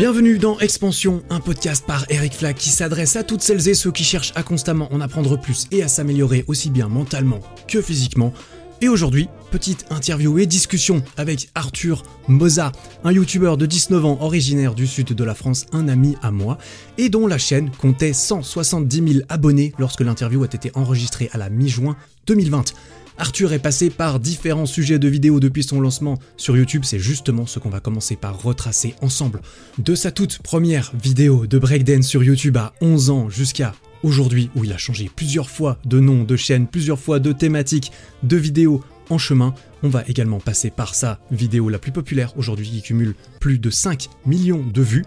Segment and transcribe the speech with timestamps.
[0.00, 3.92] Bienvenue dans Expansion, un podcast par Eric Flack qui s'adresse à toutes celles et ceux
[3.92, 8.32] qui cherchent à constamment en apprendre plus et à s'améliorer aussi bien mentalement que physiquement.
[8.80, 12.72] Et aujourd'hui, petite interview et discussion avec Arthur Moza,
[13.04, 16.56] un youtubeur de 19 ans originaire du sud de la France, un ami à moi,
[16.96, 21.50] et dont la chaîne comptait 170 000 abonnés lorsque l'interview a été enregistrée à la
[21.50, 21.94] mi-juin
[22.26, 22.72] 2020.
[23.20, 27.44] Arthur est passé par différents sujets de vidéos depuis son lancement sur YouTube, c'est justement
[27.44, 29.42] ce qu'on va commencer par retracer ensemble.
[29.76, 34.64] De sa toute première vidéo de breakdance sur YouTube à 11 ans jusqu'à aujourd'hui où
[34.64, 38.82] il a changé plusieurs fois de nom de chaîne, plusieurs fois de thématique, de vidéos
[39.10, 39.54] en chemin.
[39.82, 43.68] On va également passer par sa vidéo la plus populaire aujourd'hui qui cumule plus de
[43.68, 45.04] 5 millions de vues.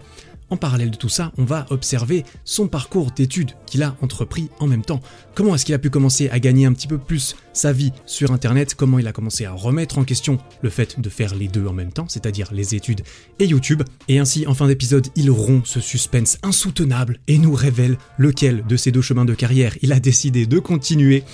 [0.50, 4.66] En parallèle de tout ça, on va observer son parcours d'études qu'il a entrepris en
[4.66, 5.00] même temps.
[5.34, 8.30] Comment est-ce qu'il a pu commencer à gagner un petit peu plus sa vie sur
[8.30, 8.74] Internet?
[8.74, 11.72] Comment il a commencé à remettre en question le fait de faire les deux en
[11.72, 13.02] même temps, c'est-à-dire les études
[13.38, 13.82] et YouTube?
[14.08, 18.76] Et ainsi, en fin d'épisode, il rompt ce suspense insoutenable et nous révèle lequel de
[18.76, 21.24] ces deux chemins de carrière il a décidé de continuer.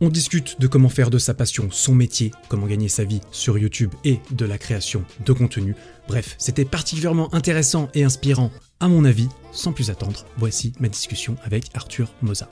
[0.00, 3.58] On discute de comment faire de sa passion son métier, comment gagner sa vie sur
[3.58, 5.74] YouTube et de la création de contenu.
[6.08, 8.50] Bref, c'était particulièrement intéressant et inspirant
[8.80, 9.28] à mon avis.
[9.52, 12.48] Sans plus attendre, voici ma discussion avec Arthur Moza.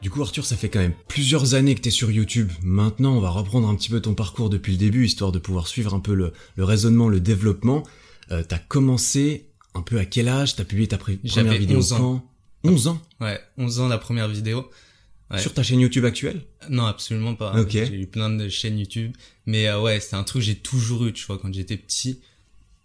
[0.00, 2.50] Du coup, Arthur, ça fait quand même plusieurs années que t'es sur YouTube.
[2.62, 5.66] Maintenant, on va reprendre un petit peu ton parcours depuis le début, histoire de pouvoir
[5.66, 7.82] suivre un peu le, raisonnement, le développement.
[8.30, 10.54] Euh, t'as commencé un peu à quel âge?
[10.54, 12.24] T'as publié ta première vidéo 11 ans.
[12.64, 13.02] 11 ans?
[13.20, 14.70] Ouais, 11 ans la première vidéo.
[15.36, 16.42] Sur ta chaîne YouTube actuelle?
[16.70, 17.54] Non, absolument pas.
[17.68, 19.12] J'ai eu plein de chaînes YouTube.
[19.46, 22.20] Mais euh, ouais, c'est un truc que j'ai toujours eu, tu vois, quand j'étais petit.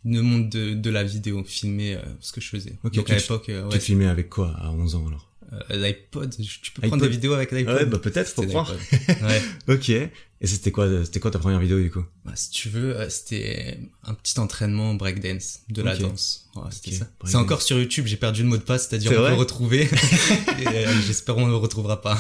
[0.06, 2.76] Le monde de, de la vidéo, filmer euh, ce que je faisais.
[2.84, 3.50] Donc à l'époque...
[3.50, 5.34] Euh, ouais, tu filmais avec quoi à 11 ans alors?
[5.72, 7.76] Euh, L'iPod, tu peux prendre des vidéos avec l'iPod.
[7.76, 8.74] Ouais, bah peut-être, faut croire.
[9.08, 9.42] ouais.
[9.68, 9.90] ok.
[9.90, 12.04] Et c'était quoi, c'était quoi ta première vidéo du coup?
[12.26, 16.50] Bah si tu veux, euh, c'était un petit entraînement breakdance, de la danse.
[16.56, 16.64] Ouais.
[17.26, 19.84] C'est encore sur YouTube, j'ai perdu le mot de passe, c'est-à-dire on peut le retrouver.
[20.60, 22.18] et euh, j'espère on le retrouvera pas.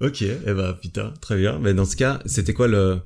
[0.00, 1.58] ok, et eh bah putain, très bien.
[1.58, 3.00] Mais dans ce cas, c'était quoi le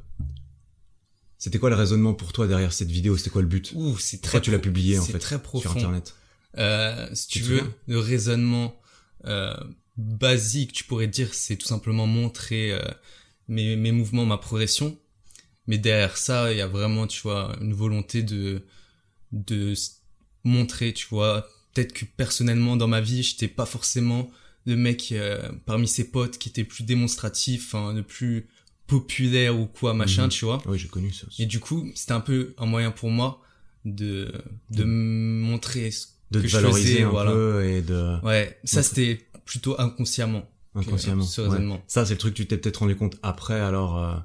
[1.38, 3.16] c'était quoi le raisonnement pour toi derrière cette vidéo?
[3.16, 3.72] C'était quoi le but?
[3.74, 4.40] Ouh, c'est très.
[4.40, 5.60] tu l'as publié en fait très profond.
[5.62, 6.14] sur internet?
[6.56, 8.78] Euh, Si tu, veux, le raisonnement
[9.26, 9.54] euh,
[9.96, 12.80] basique, tu pourrais dire, c'est tout simplement montrer euh,
[13.46, 14.98] mes, mes mouvements, ma progression.
[15.66, 18.64] Mais derrière ça, il y a vraiment, tu vois, une volonté de
[19.32, 19.74] de
[20.44, 24.30] montrer, tu vois, peut-être que personnellement dans ma vie, j'étais pas forcément
[24.66, 28.48] le mec euh, parmi ses potes qui était plus démonstratif, hein, le plus
[28.88, 30.30] populaire ou quoi, machin, mhm.
[30.30, 30.60] tu vois.
[30.66, 31.44] Oui, j'ai connu ça aussi.
[31.44, 33.40] Et du coup, c'était un peu un moyen pour moi
[33.84, 34.32] de
[34.70, 39.80] de montrer ce de que te valoriser un peu et de ouais ça c'était plutôt
[39.80, 41.82] inconsciemment inconsciemment ouais.
[41.86, 44.16] ça c'est le truc que tu t'es peut-être rendu compte après alors euh...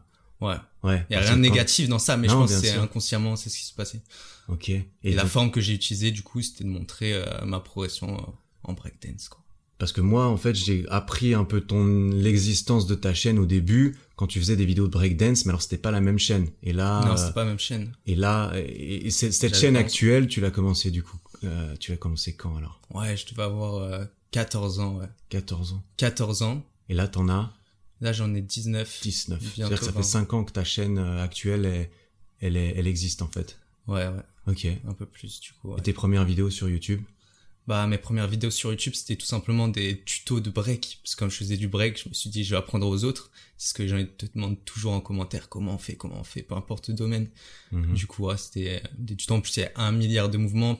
[0.42, 2.74] ouais ouais il y a rien de négatif dans ça mais je pense que c'est
[2.74, 4.02] inconsciemment c'est ce qui se passait
[4.50, 8.18] ok et, la forme que j'ai utilisée du coup c'était de montrer euh, ma progression
[8.18, 8.32] euh,
[8.64, 9.43] en breakdance quoi
[9.78, 13.46] parce que moi en fait j'ai appris un peu ton l'existence de ta chaîne au
[13.46, 16.48] début quand tu faisais des vidéos de breakdance mais alors c'était pas la même chaîne
[16.62, 20.42] et là non c'était pas la même chaîne et là et, cette chaîne actuelle tu
[20.42, 22.80] l'as commencé du coup euh, tu as commencé quand alors?
[22.94, 25.08] Ouais, je devais avoir euh, 14 ans, ouais.
[25.30, 25.84] 14 ans.
[25.98, 26.66] 14 ans.
[26.90, 27.54] Et là, t'en as?
[28.02, 29.02] Là, j'en ai 19.
[29.02, 29.42] 19.
[29.56, 31.92] C'est-à-dire que ça fait 5 ans que ta chaîne euh, actuelle, est,
[32.40, 33.60] elle, est, elle existe en fait.
[33.88, 34.24] Ouais, ouais.
[34.48, 34.68] Ok.
[34.88, 35.76] Un peu plus, du coup.
[35.78, 37.02] Et tes premières vidéos sur YouTube?
[37.68, 41.20] Bah mes premières vidéos sur YouTube c'était tout simplement des tutos de break parce que
[41.20, 43.70] comme je faisais du break je me suis dit je vais apprendre aux autres c'est
[43.70, 46.56] ce que gens te demandent toujours en commentaire comment on fait comment on fait peu
[46.56, 47.30] importe le domaine
[47.72, 47.94] mhm.
[47.94, 50.78] du coup ouais, c'était des tutos en plus il y a un milliard de mouvements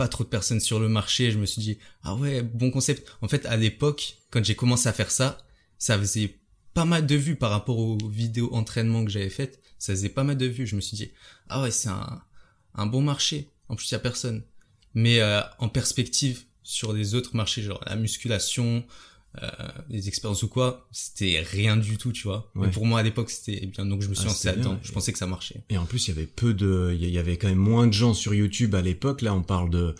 [0.00, 1.30] pas trop de personnes sur le marché.
[1.30, 3.06] Je me suis dit, ah ouais, bon concept.
[3.20, 5.36] En fait, à l'époque, quand j'ai commencé à faire ça,
[5.76, 6.38] ça faisait
[6.72, 9.60] pas mal de vues par rapport aux vidéos entraînement que j'avais faites.
[9.78, 10.66] Ça faisait pas mal de vues.
[10.66, 11.12] Je me suis dit,
[11.50, 12.22] ah ouais, c'est un,
[12.76, 13.50] un bon marché.
[13.68, 14.42] En plus, il y a personne.
[14.94, 18.84] Mais euh, en perspective sur les autres marchés, genre la musculation,
[19.42, 19.48] euh,
[19.88, 22.50] les expériences ou quoi, c'était rien du tout, tu vois.
[22.54, 24.78] Mais pour moi à l'époque c'était bien, donc je me suis ah, lancé là-dedans.
[24.82, 25.62] Je pensais que ça marchait.
[25.68, 27.92] Et en plus il y avait peu de, il y avait quand même moins de
[27.92, 29.22] gens sur YouTube à l'époque.
[29.22, 29.94] Là on parle de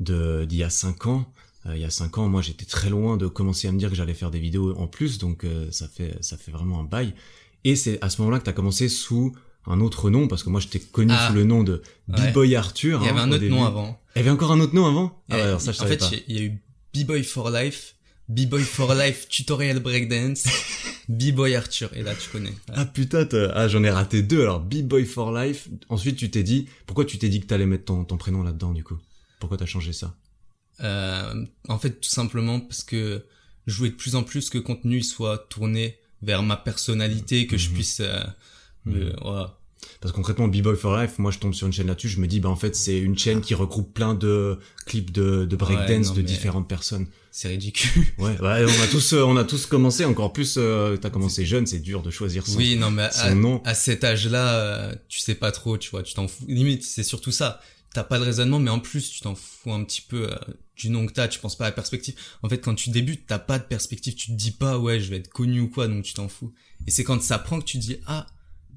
[0.00, 1.32] de d'il y a cinq ans.
[1.66, 3.90] Euh, il y a cinq ans, moi j'étais très loin de commencer à me dire
[3.90, 6.84] que j'allais faire des vidéos en plus, donc euh, ça fait ça fait vraiment un
[6.84, 7.14] bail.
[7.64, 9.34] Et c'est à ce moment-là que tu as commencé sous
[9.66, 11.26] un autre nom parce que moi j'étais connu ah.
[11.26, 13.00] sous le nom de B-Boy Arthur.
[13.02, 14.00] Il y avait hein, un autre nom avant.
[14.16, 15.22] Il y avait encore un autre nom avant?
[15.30, 16.62] Ah alors ça je En fait, il y a eu
[16.94, 17.96] B-Boy for Life
[18.28, 20.44] B-Boy for Life tutorial breakdance,
[21.08, 21.90] B-Boy Arthur.
[21.94, 22.52] Et là, tu connais.
[22.72, 24.42] Ah putain, ah, j'en ai raté deux.
[24.42, 25.68] Alors, B-Boy for Life.
[25.88, 28.72] Ensuite, tu t'es dit, pourquoi tu t'es dit que t'allais mettre ton, ton prénom là-dedans,
[28.72, 28.98] du coup?
[29.38, 30.16] Pourquoi t'as changé ça?
[30.80, 33.24] Euh, en fait, tout simplement parce que
[33.66, 37.56] je voulais de plus en plus que le contenu soit tourné vers ma personnalité, que
[37.56, 37.74] je mhm.
[37.74, 38.24] puisse, euh,
[38.86, 39.14] mhm.
[39.22, 39.58] voilà.
[40.00, 42.26] Parce que concrètement, B-Boy for Life, moi je tombe sur une chaîne là-dessus, je me
[42.26, 46.14] dis, bah en fait c'est une chaîne qui regroupe plein de clips de, de breakdance
[46.14, 47.06] de différentes personnes.
[47.30, 48.04] C'est ridicule.
[48.18, 51.44] Ouais, ouais, on a tous, euh, on a tous commencé, encore plus, euh, t'as commencé
[51.44, 53.62] jeune, c'est dur de choisir son, oui, non, mais son nom.
[53.64, 56.44] À cet âge-là, euh, tu sais pas trop, tu vois, tu t'en fous.
[56.48, 57.60] Limite, c'est surtout ça.
[57.92, 60.36] T'as pas de raisonnement, mais en plus, tu t'en fous un petit peu euh,
[60.76, 62.14] du nom que t'as, tu penses pas à la perspective.
[62.42, 65.10] En fait, quand tu débutes, t'as pas de perspective, tu te dis pas, ouais, je
[65.10, 66.52] vais être connu ou quoi, donc tu t'en fous.
[66.86, 68.26] Et c'est quand ça prend que tu te dis, ah,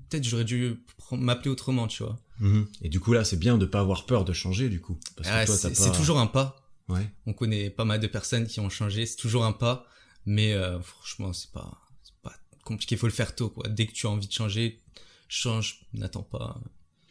[0.09, 0.75] peut-être j'aurais dû
[1.17, 2.19] m'appeler autrement, tu vois.
[2.39, 2.67] Mhm.
[2.81, 4.97] Et du coup, là, c'est bien de pas avoir peur de changer, du coup.
[5.15, 5.95] Parce que toi, c'est, pas...
[5.95, 6.55] toujours un pas.
[6.87, 7.09] Ouais.
[7.25, 9.85] On connaît pas mal de personnes qui ont changé, c'est toujours un pas.
[10.25, 12.33] Mais euh, franchement, c'est pas, c'est pas
[12.63, 13.67] compliqué, faut le faire tôt, quoi.
[13.69, 14.81] Dès que tu as envie de changer,
[15.27, 16.59] change, n'attends pas.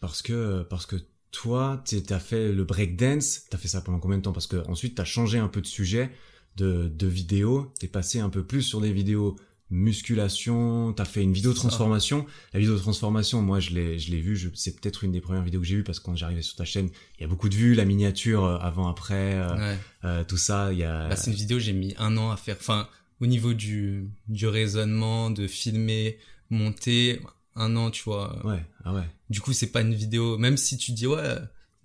[0.00, 0.96] Parce que, parce que
[1.30, 4.32] toi, t'as fait le breakdance, t'as fait ça pendant combien de temps?
[4.32, 6.10] Parce que ensuite, t'as changé un peu de sujet,
[6.56, 9.36] de, de vidéo, t'es passé un peu plus sur des vidéos
[9.70, 12.26] musculation, t'as fait une vidéo transformation.
[12.52, 15.60] La vidéo transformation, moi je l'ai je l'ai vue, c'est peut-être une des premières vidéos
[15.60, 16.88] que j'ai vues parce que quand j'arrivais sur ta chaîne,
[17.18, 20.72] il y a beaucoup de vues, la miniature euh, avant après, euh, euh, tout ça,
[20.72, 21.08] il y a.
[21.08, 22.56] Bah, c'est une vidéo j'ai mis un an à faire.
[22.58, 22.88] Enfin,
[23.20, 26.18] au niveau du du raisonnement, de filmer,
[26.50, 27.20] monter,
[27.54, 28.44] un an, tu vois.
[28.46, 29.08] Ouais, ah ouais.
[29.28, 31.36] Du coup, c'est pas une vidéo, même si tu dis ouais,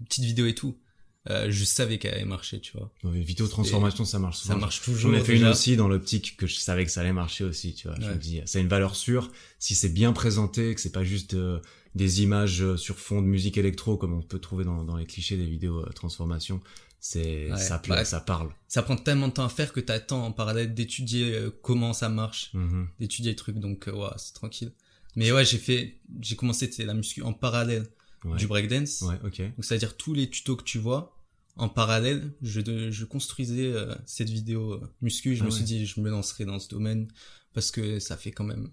[0.06, 0.78] petite vidéo et tout.
[1.30, 2.92] Euh, je savais qu'elle allait marcher, tu vois.
[3.04, 4.56] Ouais, vidéo transformation, ça marche souvent.
[4.56, 5.12] Ça marche toujours.
[5.12, 7.74] J'en ai fait une aussi dans l'optique que je savais que ça allait marcher aussi,
[7.74, 7.98] tu vois.
[8.00, 9.32] Je me dis, c'est une valeur sûre.
[9.60, 11.60] Si c'est bien présenté, que c'est pas juste euh,
[11.96, 15.06] des images euh, sur fond de musique électro comme on peut trouver dans, dans les
[15.06, 16.60] clichés des vidéos transformation,
[17.00, 18.50] c'est ça plaît, ça parle.
[18.68, 22.52] Ça prend tellement de temps à faire que t'attends en parallèle d'étudier comment ça marche,
[22.54, 22.88] mm-hmm.
[23.00, 24.74] d'étudier le truc, donc ouais, c'est tranquille.
[25.16, 27.88] Mais ouais, j'ai fait, j'ai commencé la muscu en parallèle
[28.38, 29.02] du breakdance.
[29.02, 29.42] Ouais, ok.
[29.42, 31.18] Donc c'est-à-dire tous les tutos que tu vois,
[31.56, 35.36] en parallèle, je, je construisais euh, cette vidéo euh, muscu.
[35.36, 37.08] Je ah me suis dit, je me lancerai dans ce domaine
[37.54, 38.70] parce que ça fait quand même.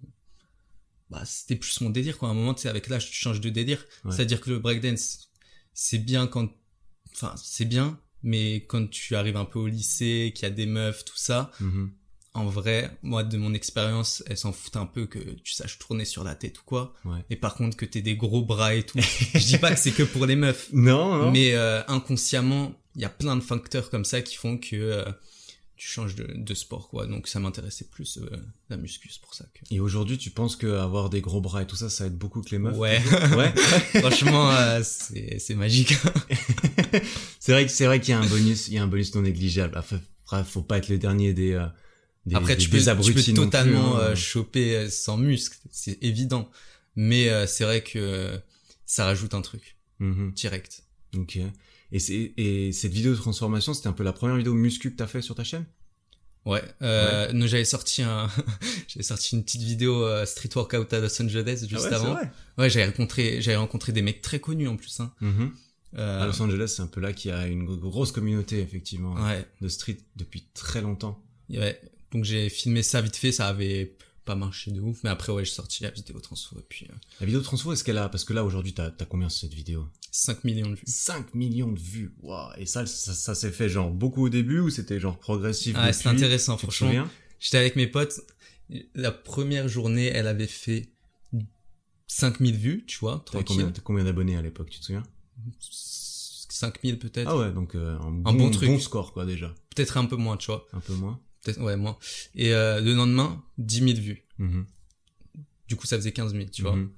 [1.10, 2.28] Bah, c'était plus mon délire quoi.
[2.28, 3.84] À un moment, tu sais, avec l'âge, tu changes de délire.
[4.10, 5.30] C'est-à-dire que le breakdance,
[5.74, 6.50] c'est bien quand,
[7.12, 10.66] enfin, c'est bien, mais quand tu arrives un peu au lycée, qu'il y a des
[10.66, 11.88] meufs, tout ça, mm-hmm
[12.32, 16.04] en vrai, moi, de mon expérience, elles s'en foutent un peu que tu saches tourner
[16.04, 16.94] sur la tête ou quoi.
[17.28, 18.98] Et par contre, que t'aies des gros bras et tout.
[19.34, 20.68] je dis pas que c'est que pour les meufs.
[20.80, 21.30] Non, non.
[21.30, 25.04] Mais euh, inconsciemment, il y a plein de facteurs comme ça qui font que euh,
[25.76, 27.06] tu changes de, sport, quoi.
[27.06, 28.36] Donc ça m'intéressait plus euh,
[28.68, 29.74] la muscu, c'est pour ça que.
[29.74, 32.42] Et aujourd'hui, tu penses que avoir des gros bras et tout ça, ça aide beaucoup
[32.42, 33.02] que les meufs Ouais.
[33.36, 33.52] ouais.
[34.00, 34.52] Franchement,
[34.84, 35.94] c'est c'est magique.
[37.40, 39.14] c'est vrai que c'est vrai qu'il y a un bonus, il y a un bonus
[39.16, 39.76] non négligeable.
[39.76, 41.58] Enfin, faut pas être le dernier des
[42.34, 44.00] après, tu, peux, tu peux totalement hein.
[44.00, 46.50] euh, choper euh, sans muscle, c'est évident.
[46.96, 48.38] Mais euh, c'est vrai que
[48.84, 50.34] ça rajoute un truc mm-hmm.
[50.34, 50.84] direct.
[51.16, 51.38] Ok.
[51.92, 54.96] Et, c'est, et cette vidéo de transformation, c'était un peu la première vidéo muscu que
[54.96, 55.64] t'as fait sur ta chaîne?
[56.46, 58.28] Ouais, euh, Nous, j'avais sorti un,
[58.88, 62.14] j'avais sorti une petite vidéo street workout à Los Angeles juste ah avant.
[62.14, 62.30] Vrai.
[62.58, 65.00] Ouais, j'avais rencontré, j'avais rencontré des mecs très connus en plus.
[65.00, 65.12] Hein.
[65.20, 65.98] Mm-hmm.
[65.98, 69.16] À Los Angeles, c'est un peu là qu'il y a une grosse communauté effectivement
[69.60, 71.22] de street depuis très longtemps.
[71.50, 71.80] Ouais,
[72.12, 75.44] donc j'ai filmé ça vite fait, ça avait pas marché de ouf, mais après ouais,
[75.44, 76.86] j'ai sorti la vidéo transfo et puis...
[76.90, 78.08] Euh, la vidéo transfo, est-ce qu'elle a...
[78.08, 79.86] Parce que là aujourd'hui, t'as as combien sur cette vidéo?
[80.12, 80.84] 5 millions de vues.
[80.86, 84.70] 5 millions de vues, waouh Et ça, ça, s'est fait genre beaucoup au début ou
[84.70, 87.08] c'était genre progressif Ah, c'est intéressant, franchement.
[87.38, 88.20] J'étais avec mes potes,
[88.94, 90.92] la première journée, elle avait fait
[92.06, 93.56] 5000 vues, tu vois, tranquille.
[93.56, 95.02] Combien, combien d'abonnés à l'époque, tu te souviens?
[95.60, 97.28] 5000 peut-être.
[97.28, 98.68] Ah ouais, donc euh, un, bon, un bon, truc.
[98.68, 99.54] bon score quoi déjà.
[99.74, 100.66] Peut-être un peu moins, tu vois.
[100.72, 101.98] Un peu moins peut-être ouais moi
[102.34, 104.24] et euh, le lendemain 10 000 vues.
[104.38, 104.64] Mm-hmm.
[105.68, 106.76] du coup ça faisait 15 000 tu vois.
[106.76, 106.88] Mm-hmm.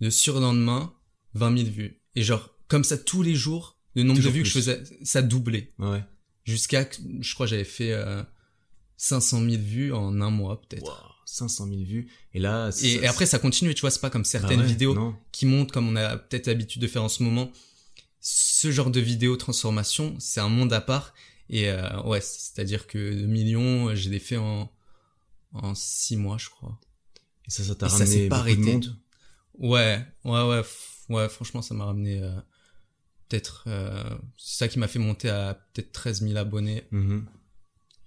[0.00, 0.92] le surlendemain
[1.34, 2.00] 20 000 vues.
[2.14, 5.22] Et genre comme ça tous les jours le nombre de vues que je faisais ça
[5.22, 5.72] doublait.
[5.78, 6.02] Ouais.
[6.44, 6.88] jusqu'à
[7.20, 8.22] je crois j'avais fait euh,
[8.96, 10.84] 500 000 vues en un mois peut-être.
[10.84, 12.08] Wow, 500 000 vues.
[12.34, 15.46] Et là et, après ça continue tu vois c'est pas comme certaines bah vidéos qui
[15.46, 17.52] montent comme on a peut-être l'habitude de faire en ce moment.
[18.20, 21.14] Ce genre de vidéo transformation c'est un monde à part
[21.48, 24.72] et euh, ouais, c'est-à-dire que le million, je l'ai fait en
[25.52, 26.78] en six mois, je crois.
[27.46, 28.96] Et ça, ça t'a ramené beaucoup de monde?
[29.54, 30.62] Ouais, ouais, ouais,
[31.08, 31.28] ouais.
[31.28, 32.34] Franchement, ça m'a ramené euh,
[33.28, 33.64] peut-être.
[33.66, 36.86] Euh, c'est ça qui m'a fait monter à peut-être 13 000 abonnés.
[36.92, 37.24] Mm-hmm.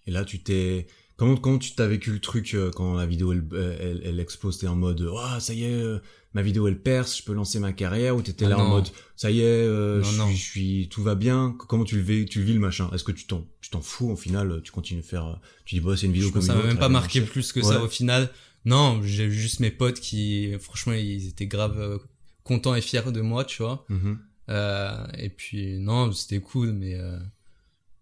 [0.07, 0.87] Et là, tu t'es
[1.21, 3.45] Comment, comment tu t'as vécu le truc euh, quand la vidéo elle,
[3.79, 5.99] elle, elle explose T'es en mode oh, ça y est, euh,
[6.33, 8.87] ma vidéo elle perce, je peux lancer ma carrière ou t'étais ah là en mode
[9.15, 11.55] ça y est, euh, je, suis, tout va bien.
[11.67, 12.89] Comment tu le vis, tu le vis le machin?
[12.91, 15.81] Est-ce que tu t'en tu t'en fous au final Tu continues de faire, tu dis
[15.81, 16.55] bah c'est une vidéo comme ça.
[16.55, 18.31] M'a même pas marqué plus que ça au final.
[18.65, 21.99] Non, j'ai juste mes potes qui franchement ils étaient grave
[22.43, 23.85] contents et fiers de moi, tu vois.
[23.91, 25.19] Mm-hmm.
[25.19, 26.97] et puis non, c'était cool, mais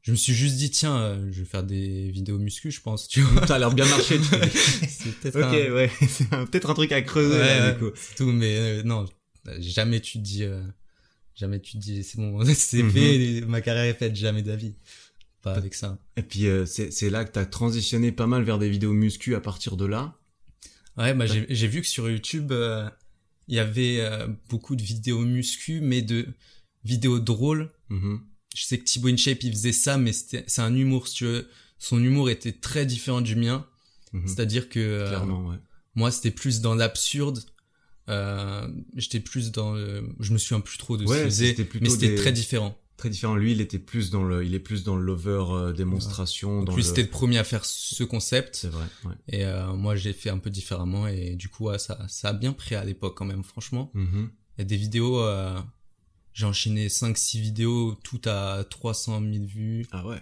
[0.10, 3.08] je me suis juste dit tiens euh, je vais faire des vidéos muscu je pense
[3.08, 4.20] tu vois ça a l'air bien marché
[4.88, 5.74] c'est peut-être ok un...
[5.74, 7.92] ouais c'est peut-être un truc à creuser ouais, du coup.
[8.18, 9.06] tout mais euh, non
[9.60, 10.63] jamais tu euh,
[11.36, 14.75] jamais dis, c'est bon, c'est fait, ma carrière est faite, jamais d'avis.
[15.42, 15.98] Pas avec ça.
[16.18, 19.39] Et puis, euh, c'est là que t'as transitionné pas mal vers des vidéos muscu à
[19.39, 20.18] partir de là.
[20.98, 22.54] Ouais, bah, j'ai vu que sur YouTube,
[23.48, 24.06] il y avait
[24.50, 26.28] beaucoup de vidéos muscu, mais de
[26.84, 27.72] vidéos drôles.
[27.89, 28.22] Mhm.
[28.56, 31.48] Je sais que Thibaut InShape, il faisait ça, mais c'est un humour, si tu veux.
[31.77, 33.65] Son humour était très différent du mien.
[34.13, 34.27] Mhm.
[34.27, 35.08] C'est-à-dire que...
[35.08, 35.58] Clairement, ouais.
[35.96, 37.44] Moi, c'était plus dans l'absurde.
[38.10, 40.10] Euh, j'étais plus dans le...
[40.20, 43.36] je me souviens plus trop de ce qu'il faisait mais c'était très différent très différent
[43.36, 46.75] lui il était plus dans le il est plus dans l'over euh, démonstration ouais.
[46.75, 49.13] lui c'était le premier à faire ce concept c'est vrai ouais.
[49.27, 52.51] et euh, moi j'ai fait un peu différemment et du coup ça ça a bien
[52.51, 54.27] pris à l'époque quand même franchement mm-hmm.
[54.58, 55.60] il y a des vidéos euh,
[56.34, 60.22] j'ai enchaîné 5 6 vidéos tout à 300 000 vues ah ouais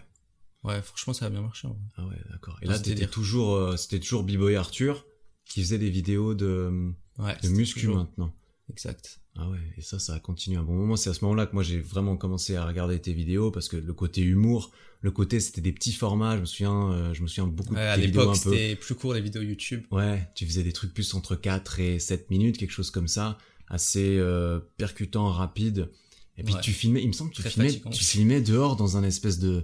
[0.63, 3.99] ouais franchement ça a bien marché ah ouais d'accord et là c'était toujours euh, c'était
[3.99, 5.05] toujours B-Boy Arthur
[5.47, 8.33] qui faisait des vidéos de ouais, de muscu maintenant.
[8.69, 9.21] Exact.
[9.39, 10.95] Ah ouais, et ça, ça a continué un bon moment.
[10.97, 13.77] C'est à ce moment-là que moi j'ai vraiment commencé à regarder tes vidéos parce que
[13.77, 14.71] le côté humour,
[15.01, 16.35] le côté c'était des petits formats.
[16.35, 18.29] Je me souviens, euh, je me souviens beaucoup de tes vidéos un peu.
[18.29, 19.83] À l'époque, c'était plus court les vidéos YouTube.
[19.91, 23.37] Ouais, tu faisais des trucs plus entre 4 et 7 minutes, quelque chose comme ça,
[23.67, 25.89] assez euh, percutant, rapide.
[26.37, 29.03] Et puis tu filmais, il me semble que tu filmais, tu filmais dehors dans un
[29.03, 29.63] espèce de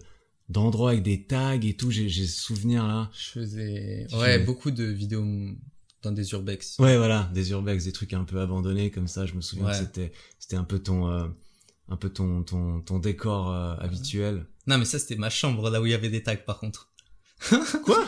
[0.50, 1.92] d'endroit avec des tags et tout.
[1.92, 3.12] J'ai souvenir là.
[3.14, 5.24] Je faisais, ouais, beaucoup de vidéos
[6.02, 6.78] dans des urbex.
[6.80, 9.26] Ouais, voilà, des urbex, des trucs un peu abandonnés comme ça.
[9.26, 11.28] Je me souviens que c'était c'était un peu ton euh,
[11.90, 14.48] un peu ton ton ton décor euh, habituel.
[14.68, 16.92] Non, mais ça c'était ma chambre là où il y avait des tags par contre.
[17.84, 18.06] Quoi?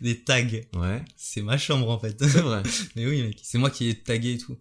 [0.00, 0.44] Des tags.
[0.74, 1.04] Ouais.
[1.16, 2.16] C'est ma chambre en fait.
[2.18, 2.62] C'est vrai.
[2.96, 4.58] mais oui, mec, c'est moi qui ai tagué et tout.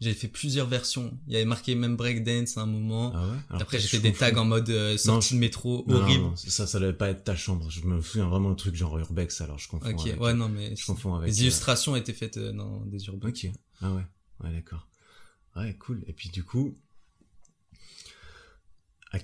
[0.00, 1.18] J'avais fait plusieurs versions.
[1.26, 3.12] Il y avait marqué même breakdance à un moment.
[3.14, 3.36] Ah ouais?
[3.60, 6.22] Après, j'ai fait des tags en mode euh, sortie de métro horrible.
[6.22, 7.68] Non, ça, ça devait pas être ta chambre.
[7.68, 9.90] Je me souviens vraiment de truc genre urbex, alors je confonds.
[9.90, 11.28] Ok, ouais, non, mais je confonds avec.
[11.28, 13.44] Les illustrations étaient faites euh, dans des urbex.
[13.46, 13.50] Ok.
[13.80, 14.06] Ah ouais.
[14.44, 14.86] Ouais, d'accord.
[15.56, 16.04] Ouais, cool.
[16.06, 16.76] Et puis du coup,
[19.10, 19.18] à,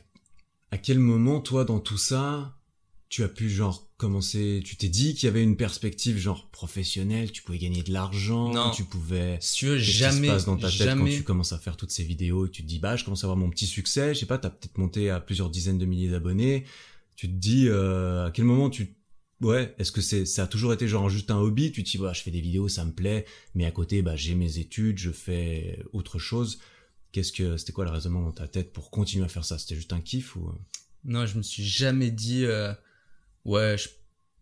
[0.73, 2.57] à quel moment, toi, dans tout ça,
[3.15, 7.31] tu as pu genre commencer, tu t'es dit qu'il y avait une perspective genre professionnelle,
[7.31, 8.73] tu pouvais gagner de l'argent, non.
[8.73, 11.13] tu pouvais si veux, jamais se passe dans ta jamais...
[11.13, 13.23] quand tu commences à faire toutes ces vidéos et tu te dis bah je commence
[13.23, 15.87] à avoir mon petit succès, je sais pas, t'as peut-être monté à plusieurs dizaines de
[15.87, 16.65] milliers d'abonnés,
[17.15, 18.97] tu te dis euh, à quel moment tu
[19.43, 21.99] ouais, est-ce que c'est ça a toujours été genre juste un hobby, tu te dis
[21.99, 24.99] bah je fais des vidéos, ça me plaît, mais à côté bah j'ai mes études,
[24.99, 26.59] je fais autre chose.
[27.13, 29.57] Qu'est-ce que c'était quoi le raisonnement dans ta tête pour continuer à faire ça?
[29.57, 30.51] C'était juste un kiff ou
[31.05, 32.75] Non, je me suis jamais dit euh
[33.45, 33.89] ouais, je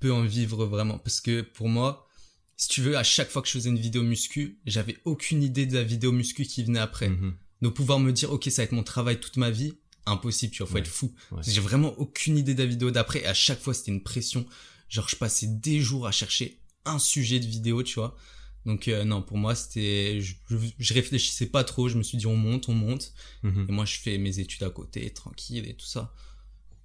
[0.01, 0.99] peux en vivre vraiment.
[0.99, 2.09] Parce que pour moi,
[2.57, 5.67] si tu veux, à chaque fois que je faisais une vidéo muscu, j'avais aucune idée
[5.67, 7.09] de la vidéo muscu qui venait après.
[7.09, 7.35] Mhm.
[7.63, 9.75] Donc pouvoir me dire, ok, ça va être mon travail toute ma vie,
[10.07, 11.15] impossible, tu vois, faut être fou.
[11.43, 13.21] J'ai vraiment aucune idée de la vidéo d'après.
[13.21, 14.47] Et à chaque fois, c'était une pression.
[14.89, 18.17] Genre, je passais des jours à chercher un sujet de vidéo, tu vois.
[18.65, 20.35] Donc euh, non, pour moi, c'était, je,
[20.79, 21.89] je, réfléchissais pas trop.
[21.89, 23.13] Je me suis dit, on monte, on monte.
[23.43, 23.67] Mhm.
[23.69, 26.13] Et moi, je fais mes études à côté, tranquille et tout ça.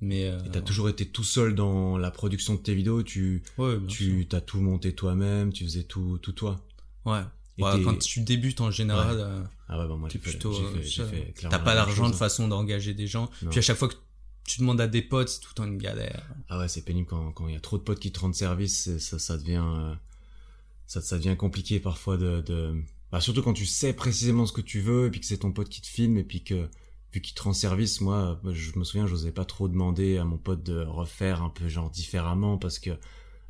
[0.02, 0.40] Mais euh...
[0.52, 3.04] t'as toujours été tout seul dans la production de tes vidéos.
[3.04, 5.52] Tu, ouais, tu t'as tout monté toi-même.
[5.52, 6.58] Tu faisais tout, tout toi.
[7.06, 7.22] Ouais.
[7.60, 10.56] ouais quand tu débutes en général, euh, ah ouais, bah moi, plutôt.
[11.50, 13.30] T'as pas l'argent de façon d'engager des gens.
[13.50, 13.96] Puis à chaque fois que
[14.46, 16.26] tu demandes à des potes, c'est tout le temps une galère.
[16.48, 18.36] Ah ouais, c'est pénible quand quand il y a trop de potes qui te rendent
[18.36, 18.98] service.
[19.00, 19.94] Ça, ça devient, euh,
[20.86, 22.76] ça, ça devient compliqué parfois de, de...
[23.12, 25.52] Bah, surtout quand tu sais précisément ce que tu veux et puis que c'est ton
[25.52, 26.70] pote qui te filme et puis que
[27.14, 30.38] vu qu'il te rend service, moi, je me souviens, j'osais pas trop demander à mon
[30.38, 32.92] pote de refaire un peu genre différemment parce que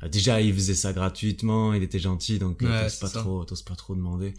[0.02, 3.62] euh, déjà il faisait ça gratuitement, il était gentil, donc euh, t'oses pas trop, t'oses
[3.62, 4.34] pas trop demander.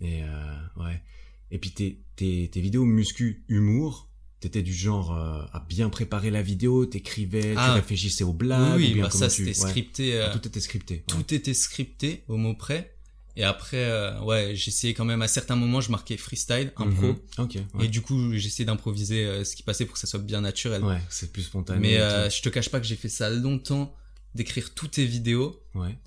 [0.00, 1.02] Et euh, ouais.
[1.50, 6.30] Et puis tes, tes, tes vidéos muscu humour, t'étais du genre euh, à bien préparer
[6.30, 7.74] la vidéo, t'écrivais, tu ah.
[7.74, 8.76] réfléchissais aux blagues.
[8.76, 10.20] Oui, bah ça c'était scripté.
[10.20, 11.04] Ah, tout était scripté.
[11.06, 12.95] Tout était scripté au mot près.
[13.38, 17.16] Et après, euh, ouais, j'essayais quand même à certains moments, je marquais freestyle, impro.
[17.38, 20.40] Mm Et du coup, j'essayais d'improviser euh, ce qui passait pour que ça soit bien
[20.40, 20.82] naturel.
[20.82, 21.78] Ouais, c'est plus spontané.
[21.78, 23.94] Mais euh, je te cache pas que j'ai fait ça longtemps,
[24.34, 25.62] d'écrire toutes tes vidéos.
[25.74, 25.98] Ouais.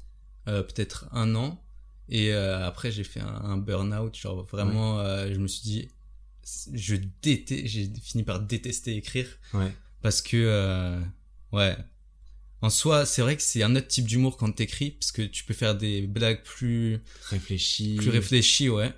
[0.47, 1.63] Euh, peut-être un an.
[2.09, 4.15] Et euh, après, j'ai fait un, un burn-out.
[4.17, 5.89] Genre vraiment, je me suis dit,
[6.73, 9.27] je déteste, j'ai fini par détester écrire.
[9.53, 9.71] Ouais.
[10.01, 10.99] Parce que,
[11.51, 11.77] ouais,
[12.61, 15.43] en soi, c'est vrai que c'est un autre type d'humour quand t'écris, parce que tu
[15.45, 16.99] peux faire des blagues plus
[17.29, 18.93] réfléchies, plus réfléchies, ouais.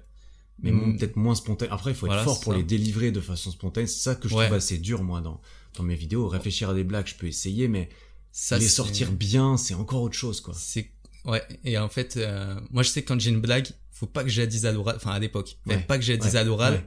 [0.63, 0.98] Mais mm.
[0.98, 1.72] peut-être moins spontanées.
[1.72, 3.88] Après, il faut être fort pour les délivrer de façon spontanée.
[3.88, 5.41] C'est ça que je trouve assez dur, moi, dans,
[5.75, 6.27] dans mes vidéos.
[6.27, 7.89] Réfléchir à des blagues, je peux essayer, mais
[8.32, 10.53] ça, les sortir bien, c'est encore autre chose, quoi.
[10.58, 10.91] C'est,
[11.25, 11.44] ouais.
[11.63, 14.30] Et en fait, euh, moi, je sais que quand j'ai une blague, faut pas que
[14.30, 15.58] je la dise à l'oral, enfin, à l'époque.
[15.68, 15.77] Ouais.
[15.80, 16.84] Pas que je la dise à l'oral.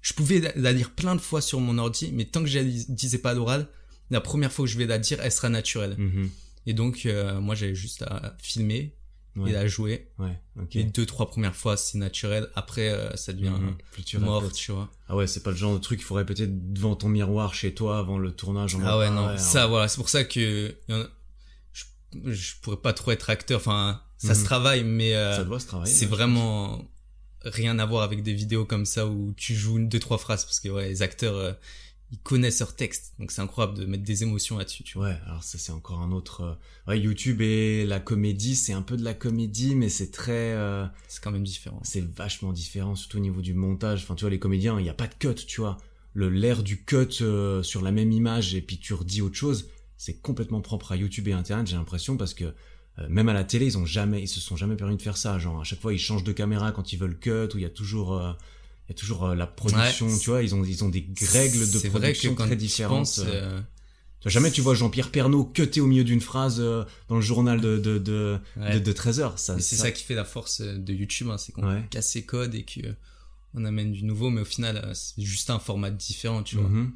[0.00, 2.64] Je pouvais la lire plein de fois sur mon ordi, mais tant que je la
[2.64, 3.68] disais pas à l'oral,
[4.12, 5.96] la première fois que je vais la dire, elle sera naturelle.
[5.98, 6.30] Mhm.
[6.66, 8.94] Et donc, euh, moi, j'avais juste à filmer
[9.46, 10.08] et à jouer.
[10.18, 10.38] Ouais,
[10.74, 12.48] Les deux, trois premières fois, c'est naturel.
[12.54, 14.90] Après, euh, ça devient mmh, mort, tu vois.
[15.08, 17.74] Ah ouais, c'est pas le genre de truc qu'il faut répéter devant ton miroir chez
[17.74, 18.76] toi avant le tournage.
[18.84, 19.36] ah ouais, non.
[19.38, 19.88] ça, voilà.
[19.88, 21.84] C'est pour ça que je,
[22.24, 23.58] je pourrais pas trop être acteur.
[23.58, 24.44] Enfin, ça se mmh.
[24.44, 25.92] travaille, mais euh, ça doit se travailler.
[25.92, 26.84] C'est vraiment
[27.44, 30.44] rien à voir avec des vidéos comme ça où tu joues une, deux, trois phrases
[30.44, 31.52] parce que ouais, les acteurs, euh,
[32.12, 33.14] ils connaissent leur texte.
[33.18, 35.08] Donc c'est incroyable de mettre des émotions là-dessus, tu vois.
[35.08, 36.42] Ouais, alors ça c'est encore un autre.
[36.42, 40.52] Euh, ouais, YouTube et la comédie, c'est un peu de la comédie, mais c'est très.
[40.52, 41.80] Euh, c'est quand même différent.
[41.82, 44.02] C'est vachement différent, surtout au niveau du montage.
[44.02, 45.78] Enfin, tu vois, les comédiens, il n'y a pas de cut, tu vois.
[46.12, 49.70] Le l'air du cut euh, sur la même image et puis tu redis autre chose,
[49.96, 52.52] c'est complètement propre à YouTube et Internet, j'ai l'impression, parce que
[53.08, 55.38] même à la télé, ils ont jamais, ils se sont jamais permis de faire ça.
[55.38, 57.64] Genre, à chaque fois, ils changent de caméra quand ils veulent cut, ou il y
[57.64, 58.36] a toujours
[58.88, 61.70] il y a toujours euh, la production, tu vois, ils ont, ils ont des règles
[61.70, 63.20] de production très différentes.
[63.24, 63.60] Euh.
[64.26, 67.78] jamais tu vois Jean-Pierre Pernaud cutter au milieu d'une phrase euh, dans le journal de,
[67.78, 69.38] de, de, de, 13 heures.
[69.38, 69.90] Ça, c'est ça...
[69.92, 72.80] qui fait la force de YouTube, hein, c'est qu'on casse ses codes et que
[73.54, 76.70] on amène du nouveau, mais au final, c'est juste un format différent, tu vois.
[76.70, 76.90] Mm-hmm.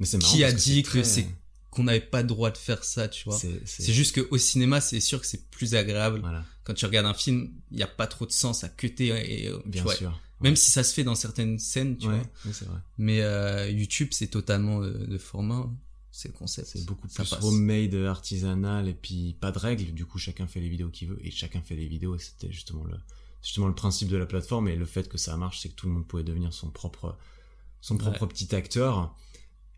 [0.00, 1.26] Mais c'est Qui a dit que c'est
[1.70, 3.40] qu'on n'avait pas le droit de faire ça, tu vois?
[3.64, 6.22] C'est juste que au cinéma, c'est sûr que c'est plus agréable.
[6.64, 9.50] Quand tu regardes un film, il n'y a pas trop de sens à cutter et,
[9.64, 10.20] Bien sûr.
[10.42, 12.18] Même si ça se fait dans certaines scènes, tu vois.
[12.44, 12.80] Vrai.
[12.98, 15.68] Mais euh, YouTube, c'est totalement de, format.
[16.10, 16.68] C'est le concept.
[16.68, 19.92] C'est beaucoup plus homemade, artisanal, et puis pas de règles.
[19.94, 21.18] Du coup, chacun fait les vidéos qu'il veut.
[21.24, 22.18] Et chacun fait les vidéos.
[22.18, 22.94] C'était justement le,
[23.42, 24.68] justement le principe de la plateforme.
[24.68, 27.16] Et le fait que ça marche, c'est que tout le monde pouvait devenir son propre,
[27.80, 29.14] son propre petit acteur.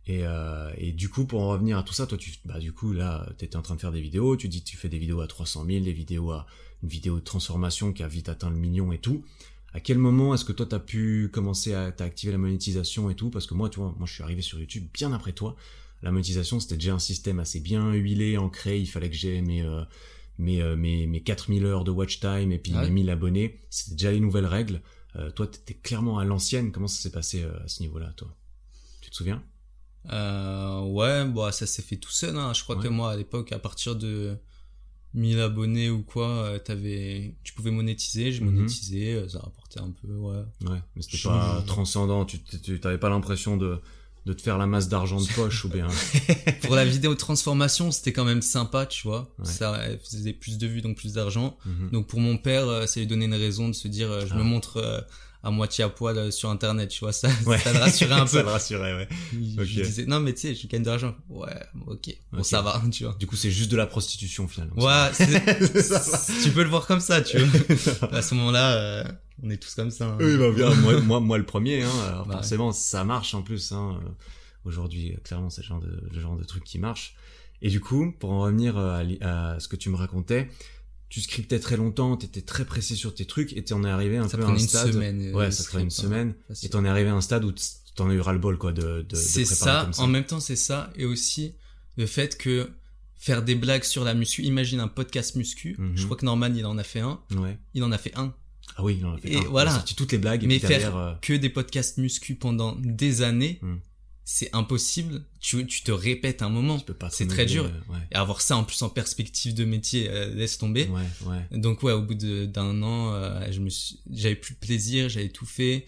[0.07, 2.73] Et, euh, et, du coup, pour en revenir à tout ça, toi, tu, bah, du
[2.73, 4.99] coup, là, t'étais en train de faire des vidéos, tu dis que tu fais des
[4.99, 6.47] vidéos à 300 000, des vidéos à,
[6.85, 9.25] une vidéo de transformation qui a vite atteint le million et tout.
[9.75, 13.29] À quel moment est-ce que toi t'as pu commencer à activer la monétisation et tout?
[13.29, 15.57] Parce que moi, tu vois, moi je suis arrivé sur YouTube bien après toi.
[16.01, 18.79] La monétisation, c'était déjà un système assez bien huilé, ancré.
[18.79, 19.83] Il fallait que j'ai mes, euh,
[20.39, 23.63] mes, euh, mes, mes 4000 heures de watch time et puis mes 1000 abonnés.
[23.69, 24.81] C'était déjà les nouvelles règles.
[25.17, 26.71] Euh, toi, t'étais clairement à l'ancienne.
[26.71, 28.29] Comment ça s'est passé à ce niveau-là, toi?
[29.01, 29.43] Tu te souviens?
[30.05, 32.37] Ouais, bah ça s'est fait tout seul.
[32.37, 32.53] Hein.
[32.53, 34.37] Je crois que moi, à l'époque, à partir de
[35.15, 38.53] 1000 abonnés ou quoi, euh, t'avais, tu pouvais monétiser, j'ai mhm.
[38.53, 40.43] monétisé, euh, ça rapportait un peu, ouais.
[40.67, 42.41] Ouais, mais c'était pas transcendant, tu,
[42.81, 43.79] t'avais pas l'impression de,
[44.27, 45.87] de te faire la masse d'argent de poche ou bien.
[46.63, 49.33] Pour la vidéo transformation, c'était quand même sympa, tu vois.
[49.45, 51.57] Ça faisait plus de vues, donc plus d'argent.
[51.65, 51.91] Mhm.
[51.91, 54.41] Donc pour mon père, euh, ça lui donnait une raison de se dire, je me
[54.41, 54.45] ah.
[54.45, 55.07] montre
[55.45, 57.29] à moitié à poil euh, sur internet, tu vois, ça,
[57.59, 58.27] ça le rassurait un peu.
[58.27, 59.09] ça le rassurait, ouais.
[59.33, 61.15] Je, disais, non, mais tu sais, je gagne de l'argent.
[61.29, 61.55] Ouais,
[61.87, 63.15] ok, bon, ça va, tu vois.
[63.21, 64.75] Du coup, c'est juste de la prostitution, finalement.
[64.77, 65.11] Ouais,
[66.43, 68.13] tu peux le voir comme ça, tu vois.
[68.13, 69.05] à ce moment-là, euh,
[69.43, 70.07] on est tous comme ça.
[70.07, 70.19] Hein.
[70.19, 71.91] Oui, bah, bien, moi, moi, moi, le premier, hein.
[72.09, 74.01] Alors, bah, forcément, ça marche en plus, hein.
[74.65, 77.17] Aujourd'hui, clairement, c'est le genre de, le genre de truc qui marche.
[77.61, 80.49] Et du coup, pour en revenir à, à ce que tu me racontais,
[81.09, 84.29] tu scriptais très longtemps, t'étais très précis sur tes trucs, et t'en es arrivé un
[84.29, 84.93] peu à un stade.
[84.93, 86.35] Semaine, ouais, ça prenait une semaine.
[86.63, 87.53] Et t'en es arrivé à un stade où
[87.95, 90.57] t'en as eu ras le bol, quoi, de, de, C'est ça, en même temps, c'est
[90.57, 91.55] ça, et aussi
[91.97, 92.71] le fait que
[93.17, 95.97] faire des blagues sur la muscu, imagine un podcast muscu, mhm.
[95.97, 97.21] je crois que Norman, il en a fait un.
[97.37, 97.59] Ouais.
[97.75, 98.35] Il en a fait un.
[98.77, 99.43] Ah oui, il en a fait et un.
[99.43, 99.71] Voilà.
[99.71, 100.45] Il a sorti toutes les blagues.
[100.47, 103.77] Mais faire euh, que des podcasts muscu pendant des années, hmm
[104.25, 105.23] c'est impossible.
[105.41, 106.79] Tu, tu te répètes un moment.
[107.11, 107.71] C'est très dur.
[108.11, 110.89] Et avoir ça en plus en perspective de métier, euh, laisse tomber.
[111.53, 113.69] Donc ouais, au bout d'un an, euh, je me
[114.11, 115.87] j'avais plus de plaisir, j'avais tout fait.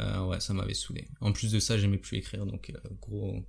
[0.00, 1.08] Euh, ouais, ça m'avait saoulé.
[1.20, 3.42] En plus de ça, j'aimais plus écrire, donc gros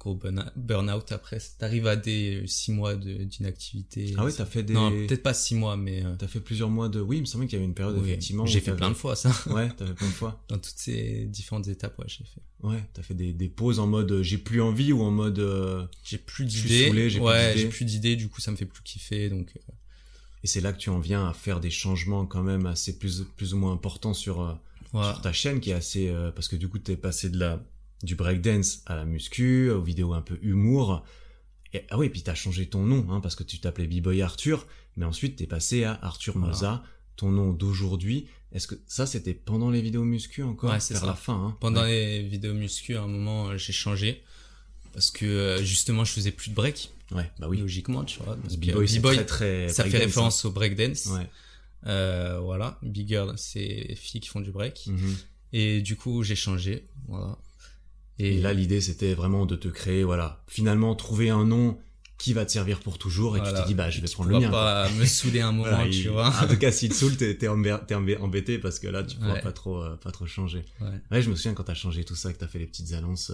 [0.00, 0.18] gros
[0.56, 1.38] burn-out après.
[1.58, 4.14] T'arrives à des 6 mois d'inactivité.
[4.16, 4.72] Ah oui, t'as fait des...
[4.72, 6.02] Non, peut-être pas 6 mois, mais...
[6.18, 7.00] T'as fait plusieurs mois de...
[7.00, 8.46] Oui, il me semblait qu'il y avait une période, effectivement.
[8.46, 9.30] J'ai fait plein de fois, ça.
[9.50, 10.42] Ouais, t'as fait plein de fois.
[10.48, 12.40] Dans toutes ces différentes étapes, ouais, j'ai fait.
[12.62, 15.38] Ouais, t'as fait des, des pauses en mode euh, j'ai plus envie ou en mode...
[15.38, 16.90] Euh, j'ai plus d'idées.
[17.18, 19.52] Ouais, j'ai plus d'idées, du coup ça me fait plus kiffer, donc...
[19.56, 19.72] Euh.
[20.42, 23.24] Et c'est là que tu en viens à faire des changements quand même assez plus,
[23.36, 24.58] plus ou moins importants sur,
[24.92, 26.10] sur ta chaîne qui est assez...
[26.34, 27.62] parce que du coup t'es passé de la
[28.02, 31.04] du breakdance à la muscu, aux vidéos un peu humour.
[31.72, 34.66] Et, ah oui, puis t'as changé ton nom, hein, parce que tu t'appelais B-Boy Arthur,
[34.96, 36.82] mais ensuite t'es passé à Arthur Moza,
[37.16, 38.26] ton nom d'aujourd'hui.
[38.52, 41.34] Est-ce que ça c'était pendant les vidéos muscu encore Ouais, c'est la fin.
[41.34, 41.56] Hein?
[41.60, 44.22] Pendant les vidéos muscu, à un moment, euh, j'ai changé
[44.92, 46.90] parce que euh, justement, je faisais plus de break.
[47.12, 47.58] Ouais, bah oui.
[47.58, 48.36] Logiquement, tu vois.
[48.36, 48.86] B-Boy,
[49.16, 51.06] très, très ça fait référence au breakdance.
[51.06, 51.26] Ouais.
[51.86, 54.86] Euh, voilà, big girl, c'est les filles qui font du break.
[54.86, 55.16] Mhm.
[55.52, 56.86] Et du coup, j'ai changé.
[57.08, 57.38] Voilà.
[58.20, 61.78] Et là, l'idée, c'était vraiment de te créer, voilà, finalement, trouver un nom
[62.18, 64.40] qui va te servir pour toujours et tu te dis bah je vais prendre le
[64.40, 64.50] mien.
[64.50, 66.28] pas me saouler un moment tu vois.
[66.28, 69.82] En tout cas si te saoule t'es embêté parce que là tu pourras pas trop
[69.82, 70.62] euh, pas trop changer.
[70.82, 71.22] Ouais.
[71.22, 73.32] je me souviens quand t'as changé tout ça que t'as fait les petites annonces.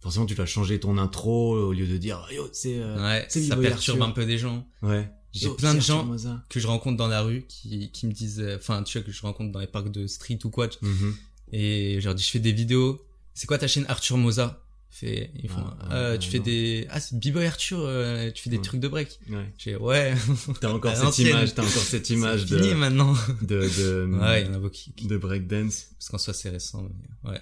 [0.00, 3.56] forcément tu vas changer ton intro au lieu de dire yo c'est euh, ouais, ça
[3.56, 6.08] perturbe un peu des gens ouais j'ai plein de gens
[6.48, 9.10] que je rencontre dans la rue qui, qui me disent euh, enfin tu vois que
[9.10, 11.12] je rencontre dans les parcs de street ou quoi mm-hmm.
[11.50, 13.04] et je leur dis je fais des vidéos
[13.40, 14.62] c'est quoi ta chaîne Arthur Moza?
[14.90, 18.50] Fait ils font ah, euh, tu fais des ah c'est B-boy Arthur euh, tu fais
[18.50, 19.18] des trucs de break.
[19.30, 19.50] Ouais.
[19.56, 20.14] J'ai ouais.
[20.60, 23.14] T'as encore cette image t'as encore cette image de fini maintenant.
[23.40, 26.50] de de ouais il y en a beaucoup de break dance parce qu'en soi c'est
[26.50, 27.40] récent mais ouais.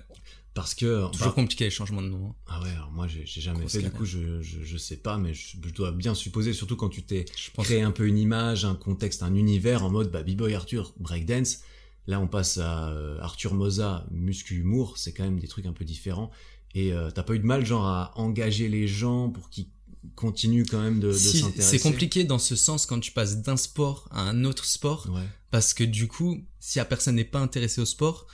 [0.54, 2.34] Parce que toujours compliqué les changements de nom hein.
[2.46, 3.82] ah ouais alors moi j'ai jamais fait.
[3.82, 7.02] Du coup je, je, je sais pas mais je, dois bien supposer surtout quand tu
[7.02, 7.24] t'es
[7.56, 11.62] créé un peu une image un contexte un univers en mode bah b-boy Arthur breakdance
[12.08, 15.72] là on passe à euh, Arthur Moza muscu humour c'est quand même des trucs un
[15.72, 16.32] peu différents
[16.74, 19.68] et euh, t'as pas eu de mal, genre, à engager les gens pour qu'ils
[20.14, 23.56] continuent quand même de, de s'intéresser C'est compliqué dans ce sens quand tu passes d'un
[23.56, 25.08] sport à un autre sport.
[25.50, 28.26] Parce que du coup, si la personne n'est pas intéressée au sport,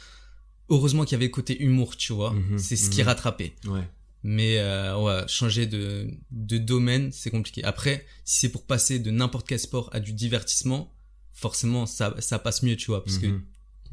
[0.69, 2.33] heureusement qu'il y avait le côté humour, tu vois.
[2.33, 3.07] Mhm, c'est ce qui mhm.
[3.07, 3.55] rattrapait.
[3.67, 3.89] Ouais.
[4.25, 7.63] Mais euh, ouais, changer de, de domaine, c'est compliqué.
[7.63, 10.93] Après, si c'est pour passer de n'importe quel sport à du divertissement,
[11.33, 13.05] forcément, ça, ça passe mieux, tu vois.
[13.05, 13.45] Parce que mhm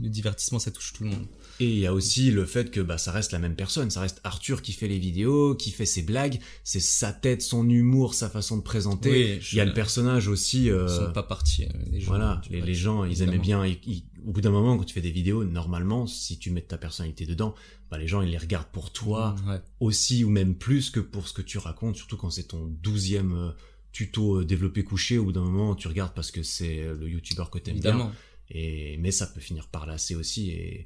[0.02, 1.28] le divertissement, ça touche tout le monde.
[1.60, 4.02] Et il y a aussi le fait que bah, ça reste la même personne, ça
[4.02, 8.16] reste Arthur qui fait les vidéos, qui fait ses blagues, c'est sa tête, son humour,
[8.16, 9.40] sa façon de présenter.
[9.52, 10.72] Il y a le personnage aussi.
[10.72, 10.88] Euh...
[10.88, 11.66] Ils sont pas partis.
[11.66, 13.64] Euh, les gens, voilà, les, gens, ils aimaient bien.
[13.64, 17.28] au bout d'un moment, quand tu fais des vidéos, normalement, si tu mets ta personnalité
[17.28, 17.54] dedans,
[17.92, 21.28] bah, les gens, ils les regardent pour toi mmh, aussi ou même plus que pour
[21.28, 23.52] ce que tu racontes, surtout quand c'est ton douzième euh,
[23.92, 25.20] tuto euh, développé couché.
[25.20, 28.12] Au bout d'un moment, tu regardes parce que c'est le youtubeur que t'aimes bien.
[28.54, 30.52] Et, mais ça peut finir par lasser aussi.
[30.52, 30.86] Et,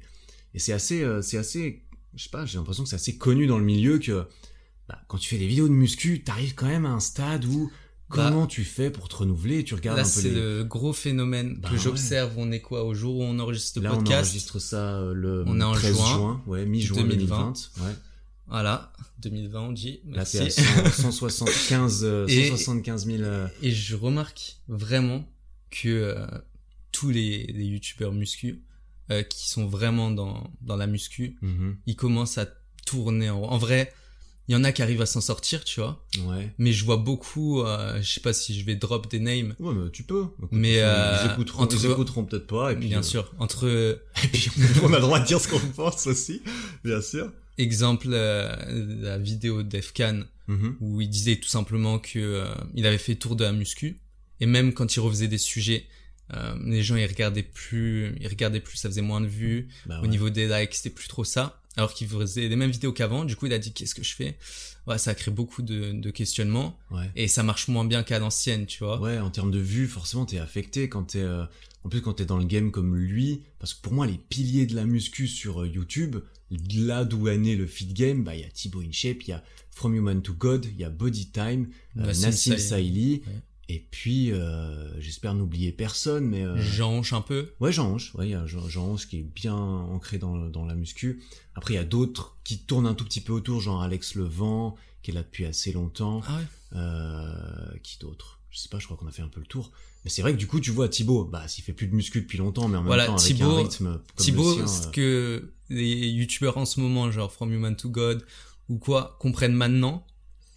[0.54, 1.82] et c'est assez, euh, c'est assez,
[2.14, 4.26] je sais pas, j'ai l'impression que c'est assez connu dans le milieu que
[4.88, 7.70] bah, quand tu fais des vidéos de muscu, t'arrives quand même à un stade où
[8.08, 10.92] bah, comment tu fais pour te renouveler Tu regardes là, un peu c'est le gros
[10.92, 12.32] phénomène bah que j'observe.
[12.36, 15.44] On est quoi au jour où on enregistre le podcast on enregistre ça euh, le
[15.46, 17.70] on est en 13 juin, ouais, mi-juin 2020.
[17.78, 17.92] Ouais.
[18.48, 20.00] Voilà, 2020 on dit.
[20.04, 20.38] Merci.
[20.38, 20.44] Là,
[20.84, 23.22] à 175, 175 000.
[23.62, 25.28] Et je remarque vraiment
[25.70, 26.26] que euh,
[26.96, 28.62] tous les, les youtubeurs muscu
[29.10, 31.76] euh, qui sont vraiment dans, dans la muscu, mhm.
[31.84, 32.46] ils commencent à
[32.86, 33.92] tourner en, en vrai.
[34.48, 36.06] Il y en a qui arrivent à s'en sortir, tu vois.
[36.24, 36.54] Ouais.
[36.56, 39.54] Mais je vois beaucoup, euh, je sais pas si je vais drop des names.
[39.58, 40.24] Ouais, mais tu peux.
[40.52, 41.76] mais euh, ils écouteront, entre...
[41.76, 42.72] ils écouteront peut-être pas.
[42.72, 43.66] Et puis, bien euh, sûr, entre.
[44.24, 44.48] et puis
[44.82, 46.40] on a le droit de dire ce qu'on pense aussi,
[46.82, 47.30] bien sûr.
[47.58, 50.76] Exemple, la vidéo d'Efkan mhm.
[50.80, 54.00] où il disait tout simplement que il avait fait tour de la muscu
[54.40, 55.86] et même quand il refaisait des sujets,
[56.34, 59.68] euh, les gens ils regardaient plus, ils regardaient plus, ça faisait moins de vues.
[59.86, 61.60] Bah Au niveau des likes, c'était plus trop ça.
[61.76, 63.24] Alors qu'il faisait les mêmes vidéos qu'avant.
[63.24, 64.38] Du coup, il a dit qu'est-ce que je fais?
[64.86, 66.78] Ouais, ça a créé beaucoup de, de questionnements.
[66.90, 67.10] Ouais.
[67.16, 69.00] Et ça marche moins bien qu'à l'ancienne, tu vois.
[69.00, 71.20] Ouais, en termes de vues, forcément, t'es affecté quand t'es.
[71.20, 71.44] Euh...
[71.84, 74.66] En plus, quand t'es dans le game comme lui, parce que pour moi, les piliers
[74.66, 76.16] de la muscu sur euh, YouTube,
[76.74, 79.32] là d'où est né le fit game, bah il y a Thibaut InShape, il y
[79.32, 83.22] a From Human to God, il y a Body Time, euh, Nassim Saïli,
[83.68, 86.44] et puis, euh, j'espère n'oublier personne, mais...
[86.44, 86.56] Euh...
[86.56, 90.18] Jean un peu Ouais, Jean Hanche, ouais, il y a Jean, qui est bien ancré
[90.18, 91.22] dans, dans la muscu.
[91.56, 94.76] Après, il y a d'autres qui tournent un tout petit peu autour, genre Alex Levent,
[95.02, 96.22] qui est là depuis assez longtemps.
[96.28, 96.42] Ah ouais
[96.74, 98.40] euh, Qui d'autre?
[98.50, 99.72] Je sais pas, je crois qu'on a fait un peu le tour.
[100.04, 102.20] Mais c'est vrai que du coup, tu vois, Thibaut, bah, s'il fait plus de muscu
[102.20, 104.82] depuis longtemps, mais en même voilà, temps, Thibaut, avec un rythme comme Thibaut, le sien,
[104.82, 108.24] ce euh, que les youtubeurs en ce moment, genre From Human to God,
[108.68, 110.06] ou quoi, comprennent maintenant,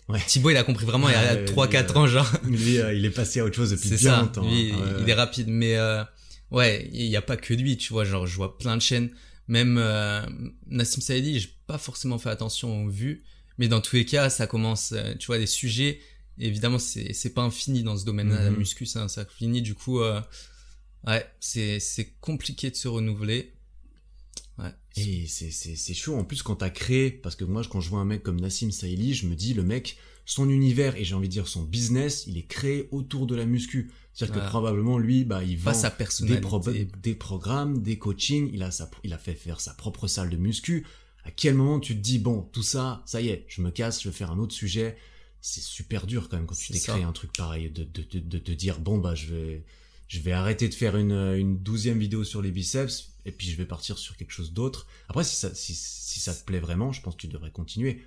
[0.09, 0.19] Ouais.
[0.27, 2.31] Thibaut, il a compris vraiment il y a Ouais, 3-4 lui, ans, genre.
[2.45, 4.21] Lui, euh, il est passé à autre chose depuis C'est bien ça.
[4.21, 4.41] longtemps.
[4.49, 4.97] Lui, hein.
[5.01, 6.03] Il est rapide, mais euh,
[6.51, 8.03] ouais, il y a pas que lui, tu vois.
[8.05, 9.11] Genre, je vois plein de chaînes.
[9.47, 10.21] Même euh,
[10.67, 13.23] Nassim Saïdi, j'ai pas forcément fait attention aux vues,
[13.59, 14.93] mais dans tous les cas, ça commence.
[14.93, 15.99] euh, tu vois, des sujets.
[16.39, 18.57] Évidemment, c'est c'est pas infini dans ce domaine-là, la Mhm.
[18.57, 19.61] muscu, ça finit.
[19.61, 20.21] Du coup, euh,
[21.05, 23.53] ouais, c'est c'est compliqué de se renouveler.
[25.07, 26.15] Et c'est, c'est, c'est chaud.
[26.15, 28.71] En plus, quand t'as créé, parce que moi, quand je vois un mec comme Nassim
[28.71, 32.25] Saïli, je me dis, le mec, son univers, et j'ai envie de dire son business,
[32.27, 33.91] il est créé autour de la muscu.
[34.13, 34.47] C'est-à-dire Voilà.
[34.47, 36.41] que probablement, lui, bah, il vend sa des, personnalité.
[36.41, 36.59] pro-
[37.01, 40.37] des programmes, des coachings, il a sa, il a fait faire sa propre salle de
[40.37, 40.85] muscu.
[41.23, 44.01] À quel moment tu te dis, bon, tout ça, ça y est, je me casse,
[44.01, 44.97] je vais faire un autre sujet.
[45.41, 48.19] C'est super dur quand même quand tu t'es créé un truc pareil, de, de, de,
[48.19, 49.63] de te dire, bon, bah, je vais,
[50.09, 53.55] je vais arrêter de faire une, une douzième vidéo sur les biceps, et puis je
[53.55, 54.87] vais partir sur quelque chose d'autre.
[55.07, 58.03] Après, si ça, si, si ça te plaît vraiment, je pense que tu devrais continuer.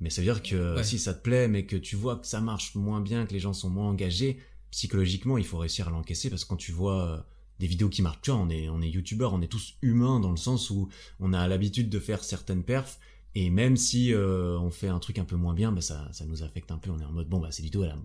[0.00, 0.84] Mais ça veut dire que Ouais.
[0.84, 3.38] si ça te plaît, mais que tu vois que ça marche moins bien, que les
[3.40, 4.38] gens sont moins engagés,
[4.72, 7.20] psychologiquement, il faut réussir à l'encaisser parce que quand tu vois euh,
[7.60, 10.18] des vidéos qui marchent, tu vois, on est, on est youtubeur, on est tous humains
[10.18, 10.88] dans le sens où
[11.20, 12.98] on a l'habitude de faire certaines perfs,
[13.36, 16.24] et même si euh, on fait un truc un peu moins bien, bah ça, ça
[16.24, 16.90] nous affecte un peu.
[16.90, 17.96] On est en mode, bon, bah, cette vidéo, elle a,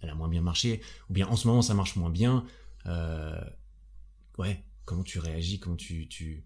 [0.00, 2.46] elle a moins bien marché, ou bien en ce moment, ça marche moins bien.
[2.86, 3.40] Euh,
[4.38, 6.44] ouais, comment tu réagis, comment tu, tu,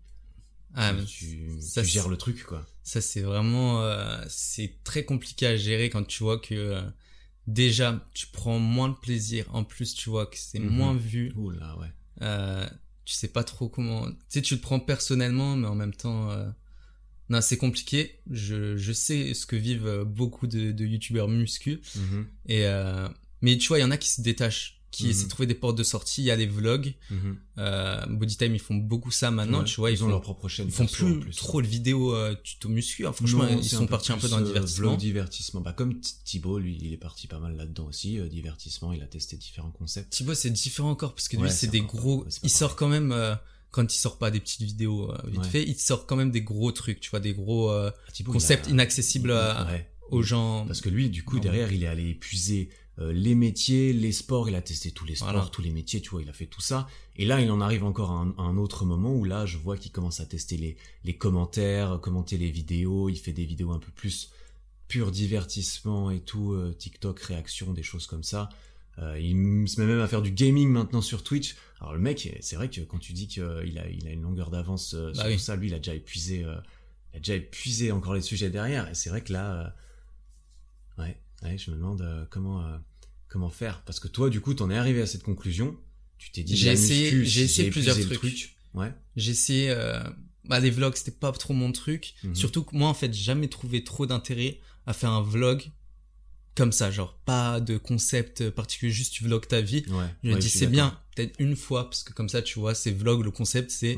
[0.75, 2.67] Ah, tu, ça, gères le truc, quoi.
[2.83, 6.83] Ça, c'est vraiment, euh, c'est très compliqué à gérer quand tu vois que euh,
[7.47, 9.47] déjà, tu prends moins de plaisir.
[9.55, 10.71] En plus, tu vois que c'est mhm.
[10.71, 11.33] moins vu.
[11.37, 11.93] Oula, ouais.
[12.23, 12.69] Euh,
[13.05, 14.07] tu sais pas trop comment.
[14.11, 16.31] Tu sais, tu le prends personnellement, mais en même temps,
[17.31, 18.21] non, c'est compliqué.
[18.31, 21.81] Je, je sais ce que vivent beaucoup de, de youtubeurs muscu.
[21.97, 22.27] Mhm.
[22.47, 22.67] Et
[23.41, 25.47] mais tu vois, il y en a qui se détachent qui mm essaient de trouver
[25.47, 26.23] des portes de sortie.
[26.23, 26.95] Il y a les vlogs.
[27.11, 27.37] Mhm.
[27.59, 29.65] euh, Bodytime, ils font beaucoup ça maintenant.
[29.65, 30.67] tu vois, ils, ont leur propre chaîne.
[30.67, 33.07] Ils font plus, trop de vidéos euh, tuto muscu.
[33.07, 34.89] Hein, franchement, ils sont partis un peu dans le euh, divertissement.
[34.89, 35.61] Vlog divertissement.
[35.61, 38.19] Bah, comme Thibaut, lui, il est parti pas mal là-dedans aussi.
[38.19, 40.11] Euh, divertissement, il a testé différents concepts.
[40.11, 42.27] Thibaut, c'est différent encore parce que lui, c'est des gros.
[42.43, 43.15] il sort quand même.
[43.71, 46.73] quand il sort pas des petites vidéos vite fait, il sort quand même des gros
[46.73, 47.71] trucs, tu vois, des gros
[48.25, 49.35] concepts inaccessibles
[50.11, 50.65] aux gens.
[50.67, 52.71] Parce que lui, du coup, derrière, il est allé épuiser
[53.01, 56.11] euh, les métiers, les sports, il a testé tous les sports, tous les métiers, tu
[56.11, 56.89] vois, il a fait tout ça.
[57.17, 59.93] Et là, il en arrive encore à un, autre moment où là, je vois qu'il
[59.93, 63.93] commence à tester les, les commentaires, commenter les vidéos, il fait des vidéos un peu
[63.93, 64.33] plus
[64.89, 68.49] pur divertissement et tout, euh, TikTok, réaction, des choses comme ça.
[68.99, 71.55] Euh, il se met même à faire du gaming maintenant sur Twitch.
[71.81, 74.51] Alors le mec, c'est vrai que quand tu dis qu'il a, il a une longueur
[74.51, 78.15] d'avance bah sur tout ça, lui, il a déjà épuisé, il a déjà épuisé encore
[78.15, 78.89] les sujets derrière.
[78.89, 79.73] Et c'est vrai que là,
[80.99, 82.81] ouais, ouais, je me demande comment
[83.29, 85.77] comment faire Parce que toi, du coup, t'en es arrivé à cette conclusion.
[86.19, 88.57] Tu t'es dit, j'ai essayé, j'ai essayé plusieurs trucs.
[88.75, 88.93] Ouais.
[89.17, 90.03] J'ai essayé, euh,
[90.45, 92.15] bah, les vlogs, c'était pas trop mon truc.
[92.25, 92.35] Mhm.
[92.35, 95.71] Surtout que moi, en fait, jamais trouvé trop d'intérêt à faire un vlog
[96.57, 99.85] comme ça, genre pas de concept particulier, juste tu vlogs ta vie.
[99.91, 102.75] Ouais, je me dis c'est bien, peut-être une fois, parce que comme ça, tu vois,
[102.75, 103.97] c'est vlog, le concept, c'est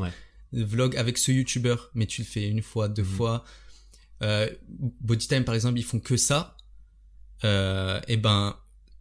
[0.53, 3.09] vlog avec ce youtubeur, mais tu le fais une fois, deux mhm.
[3.09, 3.44] fois.
[4.22, 4.50] Euh,
[5.00, 6.59] Bodytime, par exemple, ils font que ça.
[7.44, 8.57] Euh, et ben,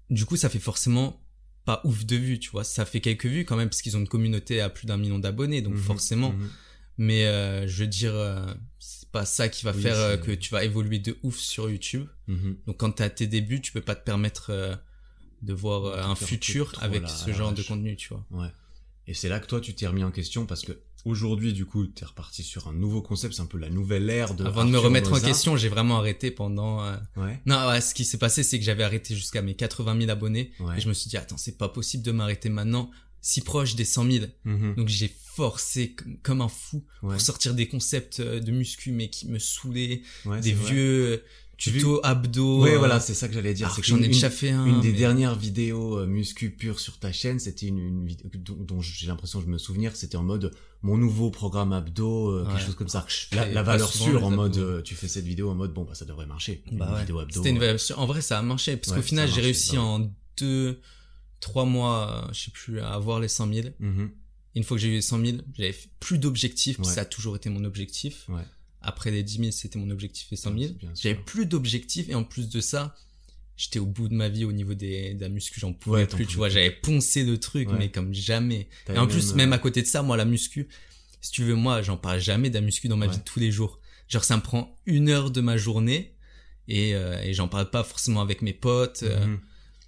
[0.10, 1.22] du coup, ça fait forcément
[1.66, 2.64] pas ouf de vues, tu vois.
[2.64, 5.20] Ça fait quelques vues quand même, parce qu'ils ont une communauté à plus d'un million
[5.20, 6.32] d'abonnés, donc mhm, forcément.
[6.32, 6.50] Mhm.
[6.98, 8.46] Mais euh, je veux dire, euh,
[8.80, 12.08] c'est pas ça qui va faire euh, que tu vas évoluer de ouf sur YouTube.
[12.28, 12.58] Mhm.
[12.68, 14.80] Donc quand t'es à tes débuts, tu peux pas te permettre
[15.42, 18.26] de voir un futur avec ce genre de contenu, tu vois.
[18.32, 18.50] Ouais.
[19.10, 20.72] Et c'est là que toi, tu t'es remis en question parce que
[21.04, 24.36] aujourd'hui, du coup, t'es reparti sur un nouveau concept, c'est un peu la nouvelle ère
[24.36, 24.46] de.
[24.46, 26.84] Avant de me remettre en question, j'ai vraiment arrêté pendant.
[26.84, 27.42] Euh, ouais.
[27.48, 30.52] Non, ouais, ce qui s'est passé, c'est que j'avais arrêté jusqu'à mes 80 000 abonnés
[30.78, 33.84] et je me suis dit, attends, c'est pas possible de m'arrêter maintenant, si proche des
[33.84, 34.26] 100 000.
[34.46, 34.76] Mhm.
[34.76, 39.28] Donc j'ai forcé comme un fou pour sortir des concepts euh, de muscu mais qui
[39.28, 40.04] me saoulaient,
[40.44, 41.24] des vieux
[41.60, 42.64] tuto abdos.
[42.64, 43.72] Oui, voilà, c'est ça que j'allais dire.
[43.72, 44.66] C'est que j'en ai déjà fait un.
[44.66, 48.82] Une des dernières vidéos euh, muscu pure sur ta chaîne, c'était une, une vidéo dont,
[48.82, 52.76] j'ai l'impression de me souvenir, c'était en mode mon nouveau programme abdos, euh, quelque chose
[52.76, 53.06] comme ça.
[53.34, 55.96] La, la valeur sûre en mode, euh, tu fais cette vidéo en mode bon bah
[55.96, 56.64] ça devrait marcher.
[56.72, 57.36] Une bah vidéo abdos.
[57.36, 58.00] C'était une valeur sûre.
[58.00, 60.80] En vrai, ça a marché parce qu'au final, j'ai réussi bah en deux,
[61.42, 63.68] trois mois, je sais plus, à avoir les 100 000.
[63.82, 64.10] Mm-hmm.
[64.56, 67.50] Une fois que j'ai eu les 100 000, j'avais plus d'objectifs, ça a toujours été
[67.50, 68.26] mon objectif.
[68.30, 68.42] Ouais.
[68.82, 70.74] Après les 10 000, c'était mon objectif et 100 000.
[70.96, 72.96] J'avais plus d'objectifs et en plus de ça,
[73.58, 76.26] j'étais au bout de ma vie au niveau des, de la muscu, j'en pouvais plus,
[76.26, 78.68] tu vois, j'avais poncé de trucs, mais comme jamais.
[78.88, 80.70] Et en plus, même, à euh, côté de ça, moi, la muscu,
[81.22, 83.40] si tu veux, moi, j'en parle jamais de la muscu dans ma vie de tous
[83.40, 83.80] les jours.
[84.08, 86.16] Genre, ça me prend une heure de ma journée
[86.68, 89.04] et, euh, et j'en parle pas forcément avec mes potes.
[89.04, 89.26] Euh.
[89.26, 89.40] Mhm.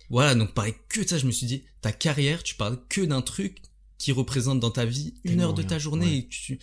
[0.10, 3.02] Voilà, donc pareil que de ça, je me suis dit, ta carrière, tu parles que
[3.02, 3.62] d'un truc
[3.98, 6.60] qui représente dans ta vie une heure de ta journée et tu,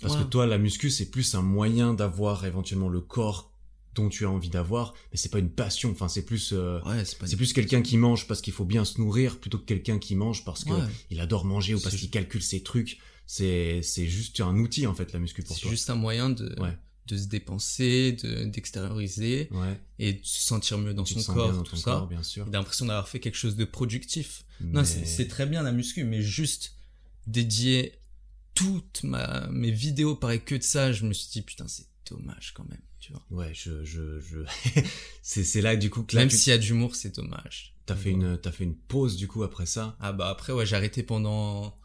[0.00, 3.52] parce que toi, la muscu, c'est plus un moyen d'avoir éventuellement le corps
[3.94, 5.90] dont tu as envie d'avoir, mais c'est pas une passion.
[5.90, 9.38] Enfin, c'est plus, euh, c'est plus quelqu'un qui mange parce qu'il faut bien se nourrir
[9.38, 10.72] plutôt que quelqu'un qui mange parce que
[11.10, 12.98] il adore manger ou parce qu'il calcule ses trucs.
[13.26, 15.62] C'est, c'est juste un outil en fait la muscu pour toi.
[15.62, 16.54] C'est juste un moyen de,
[17.06, 19.48] de se dépenser, de d'extérioriser
[19.98, 21.92] et de se sentir mieux dans son corps, dans tout ça.
[21.92, 22.46] Corps, bien sûr.
[22.50, 24.44] L'impression d'avoir fait quelque chose de productif.
[24.60, 26.74] Non, c'est très bien la muscu, mais juste
[27.26, 27.92] dédié
[28.54, 32.52] toutes ma, mes vidéos paraient que de ça, je me suis dit, putain, c'est dommage
[32.54, 33.24] quand même, tu vois.
[33.30, 34.38] Ouais, je, je, je...
[35.22, 37.74] c'est, c'est là, du coup, que Même s'il y a d'humour, c'est dommage.
[37.86, 39.96] T'as fait une, t'as fait une pause, du coup, après ça?
[40.00, 41.76] Ah bah, après, ouais, j'ai arrêté pendant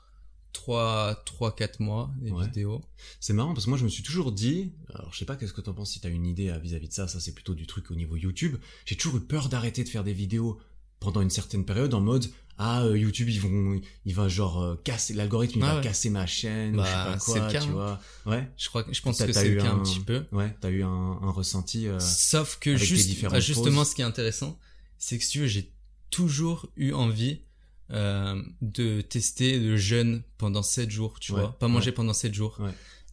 [0.53, 2.83] 3, 3, 4 mois, les vidéos.
[3.19, 5.53] C'est marrant, parce que moi, je me suis toujours dit, alors, je sais pas qu'est-ce
[5.53, 7.89] que t'en penses, si t'as une idée vis-à-vis de ça, ça, c'est plutôt du truc
[7.91, 8.57] au niveau YouTube.
[8.85, 10.59] J'ai toujours eu peur d'arrêter de faire des vidéos
[10.99, 14.75] pendant une certaine période en mode ah euh, YouTube ils vont il va genre euh,
[14.83, 17.69] casser l'algorithme il va casser ma chaîne bah, je sais bah, pas quoi cas, tu
[17.69, 17.99] vois.
[18.25, 18.51] Ouais.
[18.57, 20.25] Je crois que je pense que c'est le cas un, petit peu.
[20.31, 24.05] Ouais t'as eu un, un ressenti euh, sauf que juste bah, justement ce qui est
[24.05, 24.57] intéressant
[24.97, 25.71] c'est que si tu veux j'ai
[26.09, 27.41] toujours eu envie
[27.89, 31.57] de tester le jeûne pendant 7 jours tu vois.
[31.57, 32.59] Pas manger pendant 7 jours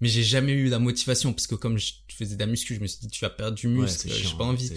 [0.01, 2.81] mais j'ai jamais eu la motivation parce que comme je faisais de la muscu je
[2.81, 4.71] me suis dit tu vas perdre du muscle j'ai pas envie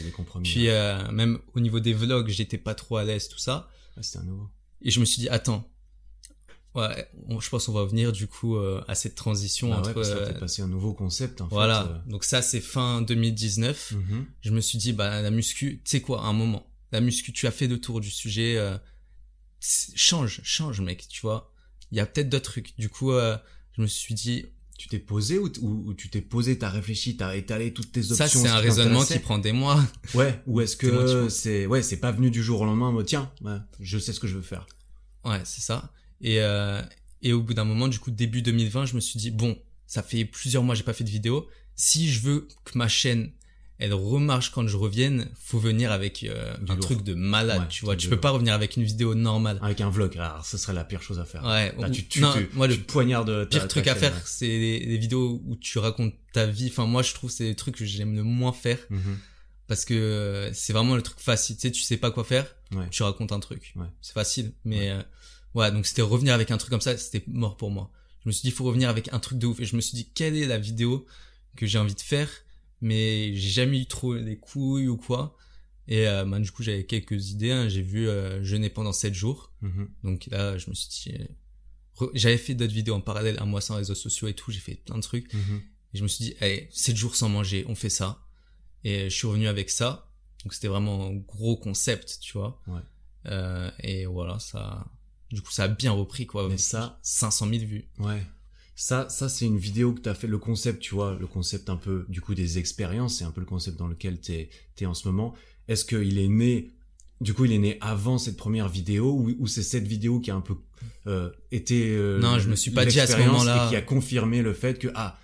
[0.44, 0.68] puis
[1.12, 3.70] même au niveau des vlogs j'étais pas trop à l'aise tout ça
[4.02, 4.50] c'était un nouveau
[4.82, 5.70] et je me suis dit, attends,
[6.76, 9.88] Ouais, je pense qu'on va venir du coup euh, à cette transition bah entre.
[9.88, 11.42] Ouais, parce que passé un nouveau concept.
[11.42, 11.84] En voilà.
[11.84, 12.12] Fait, euh.
[12.12, 13.94] Donc ça c'est fin 2019.
[13.94, 14.26] Mhm.
[14.42, 17.48] Je me suis dit bah la muscu, tu sais quoi, un moment, la muscu, tu
[17.48, 18.58] as fait le tour du sujet.
[18.58, 18.78] Euh,
[19.60, 21.52] change, change mec, tu vois.
[21.92, 22.78] Il y a peut-être d'autres trucs.
[22.78, 24.46] Du coup, je me suis dit.
[24.78, 28.16] Tu t'es posé ou, ou, tu t'es posé, t'as réfléchi, t'as étalé toutes tes options.
[28.16, 29.84] Ça c'est un raisonnement qui prend des mois.
[30.14, 30.40] Ouais.
[30.46, 32.96] Ou est-ce que c'est ouais, c'est pas venu du jour au lendemain.
[33.04, 33.32] Tiens,
[33.80, 34.68] je sais ce que je veux faire.
[35.26, 35.92] Ouais, c'est ça.
[36.22, 36.82] Et, euh,
[37.22, 40.04] et au bout d'un moment, du coup, début 2020, je me suis dit, bon, ça
[40.04, 41.48] fait plusieurs mois que j'ai pas fait de vidéo.
[41.76, 43.32] Si je veux que ma chaîne,
[43.80, 47.96] elle remarche quand je revienne, faut venir avec euh, un truc de malade, tu vois.
[47.96, 49.60] Tu peux pas revenir avec une vidéo normale.
[49.62, 51.44] Avec un vlog, alors ce serait la pire chose à faire.
[51.44, 51.74] Ouais.
[51.78, 55.56] Là, tu, tu, non, moi, le poignard pire truc à faire, c'est les, vidéos où
[55.56, 56.70] tu racontes ta vie.
[56.70, 58.80] Enfin, moi, je trouve c'est les trucs que j'aime le moins faire.
[58.90, 59.18] Mhm.
[59.68, 62.56] Parce que euh, c'est vraiment le truc facile, tu sais, tu sais pas quoi faire,
[62.90, 63.74] tu racontes un truc.
[64.02, 65.02] C'est facile, mais euh,
[65.58, 67.92] Ouais, donc c'était revenir avec un truc comme ça, c'était mort pour moi.
[68.24, 69.60] Je me suis dit, il faut revenir avec un truc de ouf.
[69.60, 71.08] Et je me suis dit, quelle est la vidéo
[71.56, 72.30] que j'ai envie de faire,
[72.82, 75.36] mais j'ai jamais eu trop les couilles ou quoi.
[75.88, 77.52] Et euh, bah, du coup, j'avais quelques idées.
[77.52, 77.70] Hein.
[77.70, 79.54] J'ai vu euh, jeûner pendant 7 jours.
[79.64, 79.88] Mm-hmm.
[80.04, 81.18] Donc là, je me suis dit...
[81.20, 84.52] Euh, j'avais fait d'autres vidéos en parallèle, un mois sans réseaux sociaux et tout.
[84.52, 85.34] J'ai fait plein de trucs.
[85.34, 85.62] Mm-hmm.
[85.94, 88.22] Et je me suis dit, allez, 7 jours sans manger, on fait ça.
[88.84, 90.12] Et je suis revenu avec ça.
[90.44, 92.62] Donc c'était vraiment un gros concept, tu vois.
[92.68, 92.82] Ouais.
[93.26, 94.86] Euh, et voilà, ça
[95.32, 96.48] du coup, ça a bien repris, quoi.
[96.48, 97.00] Mais ça.
[97.02, 97.90] 500 000 vues.
[98.00, 98.24] Ouais.
[98.80, 101.68] Ça, ça c'est une vidéo que tu as fait, le concept, tu vois, le concept
[101.72, 104.86] un peu, du coup, des expériences, c'est un peu le concept dans lequel tu es,
[104.86, 105.34] en ce moment.
[105.68, 106.70] Est-ce qu'il est né,
[107.20, 110.30] du coup, il est né avant cette première vidéo, ou, ou c'est cette vidéo qui
[110.30, 110.58] a un peu
[111.08, 111.90] euh, été.
[111.90, 113.66] Euh, non, je me suis pas dit à ce moment-là.
[113.66, 115.18] Et qui a confirmé le fait que, ah,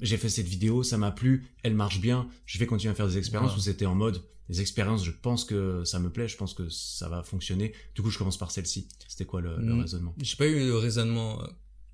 [0.00, 3.06] j'ai fait cette vidéo, ça m'a plu, elle marche bien, je vais continuer à faire
[3.06, 6.36] des expériences, ou c'était en mode, les expériences, je pense que ça me plaît, je
[6.36, 7.74] pense que ça va fonctionner.
[7.94, 8.88] Du coup, je commence par celle-ci.
[9.06, 9.80] C'était quoi le, le mm.
[9.82, 10.14] raisonnement?
[10.20, 11.40] J'ai pas eu le raisonnement.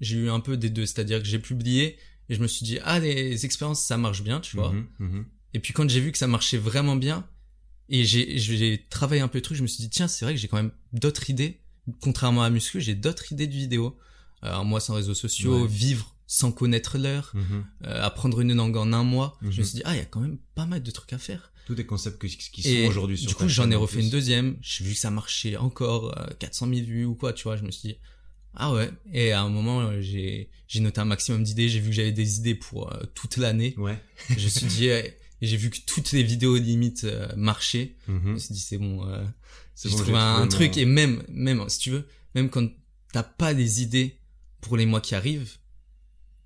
[0.01, 2.65] Euh, j'ai eu un peu des deux, c'est-à-dire que j'ai publié et je me suis
[2.65, 4.73] dit ah les expériences ça marche bien, tu vois.
[4.73, 5.27] Mhm, mhm.
[5.53, 7.27] Et puis quand j'ai vu que ça marchait vraiment bien
[7.89, 10.35] et j'ai j'ai travaillé un peu le truc, je me suis dit tiens c'est vrai
[10.35, 11.61] que j'ai quand même d'autres idées.
[12.01, 13.97] Contrairement à Muscu, j'ai d'autres idées de vidéos.
[14.43, 17.65] Euh, moi sans réseaux sociaux, vivre sans connaître l'heure, mhm.
[17.85, 19.39] euh, apprendre une langue en un mois.
[19.43, 21.19] Je me suis dit ah il y a quand même pas mal de trucs à
[21.19, 24.59] faire tous des concepts qui sont aujourd'hui sur Du coup, j'en ai refait une deuxième.
[24.61, 27.57] J'ai vu que ça marchait encore 400 000 vues ou quoi, tu vois.
[27.57, 27.99] Je me suis dit,
[28.57, 28.91] ah ouais.
[29.13, 31.69] Et à un moment, j'ai, j'ai noté un maximum d'idées.
[31.69, 33.75] J'ai vu que j'avais des idées pour euh, toute l'année.
[33.79, 33.99] Ouais.
[34.37, 37.97] je me suis dit, et j'ai vu que toutes les vidéos limite euh, marchaient.
[38.09, 38.23] Mm-hmm.
[38.25, 39.07] Je me suis dit, c'est bon.
[39.09, 39.25] Euh,
[39.83, 40.77] j'ai trouvé un, truc.
[40.77, 42.69] Et même, même, si tu veux, même quand
[43.13, 44.19] t'as pas des idées
[44.61, 45.57] pour les mois qui arrivent,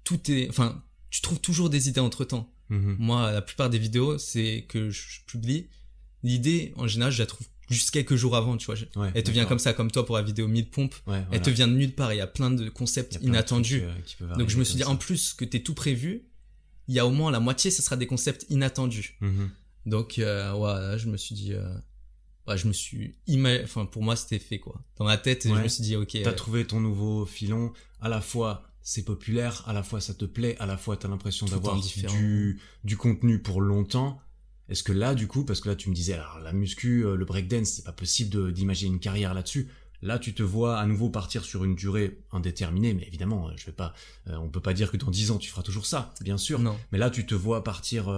[0.05, 2.53] tout est, enfin, tu trouves toujours des idées entre temps.
[2.71, 2.97] Mhm.
[2.99, 5.69] Moi, la plupart des vidéos, c'est que je, publie.
[6.23, 8.77] L'idée, en général, je la trouve juste quelques jours avant, tu vois.
[9.15, 10.95] elle te vient comme ça, comme toi pour la vidéo 1000 pompes.
[11.31, 12.13] Elle te vient de nulle part.
[12.13, 13.83] Il y a plein de concepts inattendus.
[13.83, 16.25] Euh, Donc je me suis dit, en plus que t'es tout prévu,
[16.89, 19.17] il y a au moins la moitié, ce sera des concepts inattendus.
[19.21, 19.51] Mhm.
[19.87, 21.67] Donc euh, ouais, je me suis dit, euh,
[22.47, 23.15] ouais, je me suis,
[23.63, 24.83] enfin pour moi c'était fait quoi.
[24.97, 26.19] Dans ma tête, je me suis dit ok.
[26.25, 30.25] T'as trouvé ton nouveau filon, à la fois c'est populaire, à la fois ça te
[30.25, 34.21] plaît, à la fois tu as l'impression d'avoir du, du contenu pour longtemps.
[34.69, 37.17] Est-ce que là, du coup, parce que là tu me disais, alors la muscu, euh,
[37.17, 39.69] le breakdance, c'est pas possible d'imaginer une carrière là-dessus.
[40.01, 43.67] Là, tu te vois à nouveau partir sur une durée indéterminée, mais évidemment, euh, je
[43.67, 43.95] vais pas,
[44.29, 46.61] euh, on peut pas dire que dans 10 ans tu feras toujours ça, bien sûr.
[46.61, 46.79] Non.
[46.93, 48.09] Mais là, tu te vois partir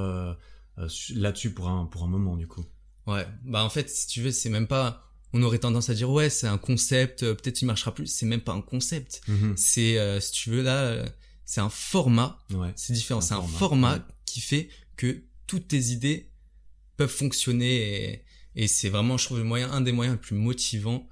[1.14, 2.64] là-dessus pour un pour un moment, du coup.
[3.06, 6.10] Ouais, bah en fait, si tu veux, c'est même pas on aurait tendance à dire
[6.10, 9.56] ouais c'est un concept peut-être il marchera plus c'est même pas un concept mhm.
[9.56, 11.04] c'est si tu veux là
[11.44, 16.29] c'est un format ouais, c'est différent c'est un, format, qui fait que toutes tes idées
[17.00, 18.22] peuvent fonctionner
[18.54, 21.08] et, c'est vraiment je trouve le moyen un des moyens les plus motivants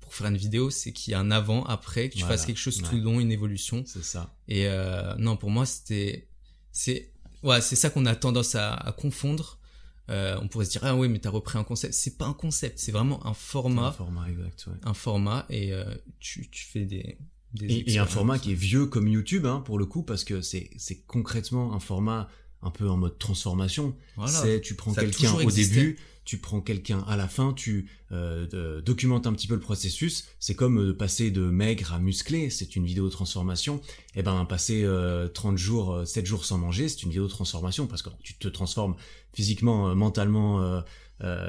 [0.00, 2.58] pour faire une vidéo c'est qu'il y a un avant après que tu fasses quelque
[2.58, 3.82] chose tout le long une évolution.
[3.86, 4.34] C'est ça.
[4.48, 4.68] Et
[5.18, 6.28] non pour moi c'était
[6.72, 9.58] c'est ouais c'est ça qu'on a tendance à confondre.
[10.10, 11.94] Euh, on pourrait se dire ah oui mais t'as repris un concept.
[11.94, 13.88] C'est pas un concept c'est vraiment un format.
[13.88, 15.84] Un format exact un format et euh,
[16.20, 17.16] tu, tu fais des,
[17.54, 20.42] des et, un format qui est vieux comme YouTube hein, pour le coup parce que
[20.42, 22.28] c'est c'est concrètement un format
[22.64, 23.94] un peu en mode transformation
[24.26, 29.26] c'est tu prends quelqu'un au début tu prends quelqu'un à la fin, tu euh, documentes
[29.26, 30.24] un petit peu le processus.
[30.40, 33.76] C'est comme euh, passer de maigre à musclé, c'est une vidéo de transformation.
[34.14, 37.30] Et eh ben passer 30 euh, jours, 7 jours sans manger, c'est une vidéo de
[37.30, 38.96] transformation parce que tu te transformes
[39.34, 40.82] physiquement, mentalement,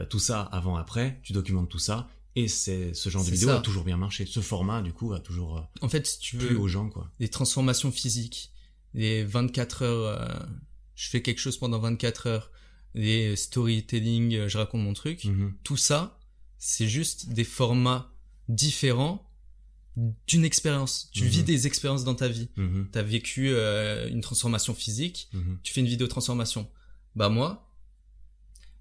[0.09, 1.19] tout ça avant après.
[1.23, 2.09] Tu documentes tout ça.
[2.37, 4.25] Et c'est ce genre de vidéo a toujours bien marché.
[4.25, 7.09] Ce format, du coup, a toujours en fait, si tu veux, aux gens quoi.
[7.19, 8.51] Les transformations physiques,
[8.93, 10.47] les 24 heures,
[10.95, 12.51] je fais quelque chose pendant 24 heures
[12.93, 15.25] les storytelling, euh, je raconte mon truc.
[15.25, 15.53] Mhm.
[15.63, 16.17] Tout ça,
[16.57, 18.13] c'est juste des formats
[18.47, 19.29] différents
[20.27, 21.09] d'une expérience.
[21.13, 21.45] Tu vis Mhm.
[21.45, 22.49] des expériences dans ta vie.
[22.57, 22.89] Mhm.
[22.91, 25.59] T'as vécu euh, une transformation physique, Mhm.
[25.63, 26.69] tu fais une vidéo transformation.
[27.15, 27.69] Bah moi,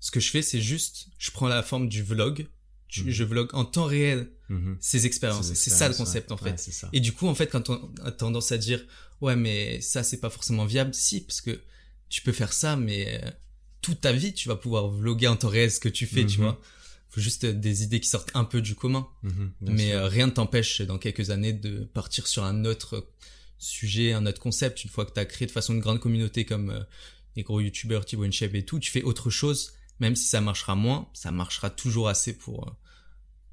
[0.01, 2.47] ce que je fais, c'est juste, je prends la forme du vlog.
[2.89, 3.11] Tu-.
[3.11, 4.31] Je vlog en temps réel
[4.79, 5.49] ces expériences.
[5.49, 6.35] Ces C'est ça le concept ouais.
[6.35, 6.51] en fait.
[6.51, 6.89] Ouais, c'est ça.
[6.93, 8.85] Et du coup, en fait, quand on a tendance à dire,
[9.21, 11.61] ouais, mais ça, c'est pas forcément viable, si, parce que
[12.09, 13.31] tu peux faire ça, mais euh,
[13.83, 16.39] toute ta vie, tu vas pouvoir vlogger en temps réel ce que tu fais, tu
[16.39, 16.45] Mhm.
[16.47, 16.61] vois.
[17.11, 19.07] Faut juste des idées qui sortent un peu du commun.
[19.23, 19.53] Mhm.
[19.61, 23.09] Mais euh, rien ne t'empêche, dans quelques années, de partir sur un autre
[23.59, 24.83] sujet, un autre concept.
[24.85, 26.81] Une fois que tu as créé de façon une grande communauté comme euh,
[27.37, 30.75] les gros youtubeurs, Thibaut InShape et tout, tu fais autre chose, même si ça marchera
[30.75, 32.71] moins, ça marchera toujours assez pour, euh,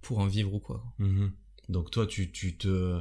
[0.02, 0.84] pour en vivre ou quoi.
[0.98, 1.32] Mhm.
[1.70, 3.00] Donc toi, tu, tu te...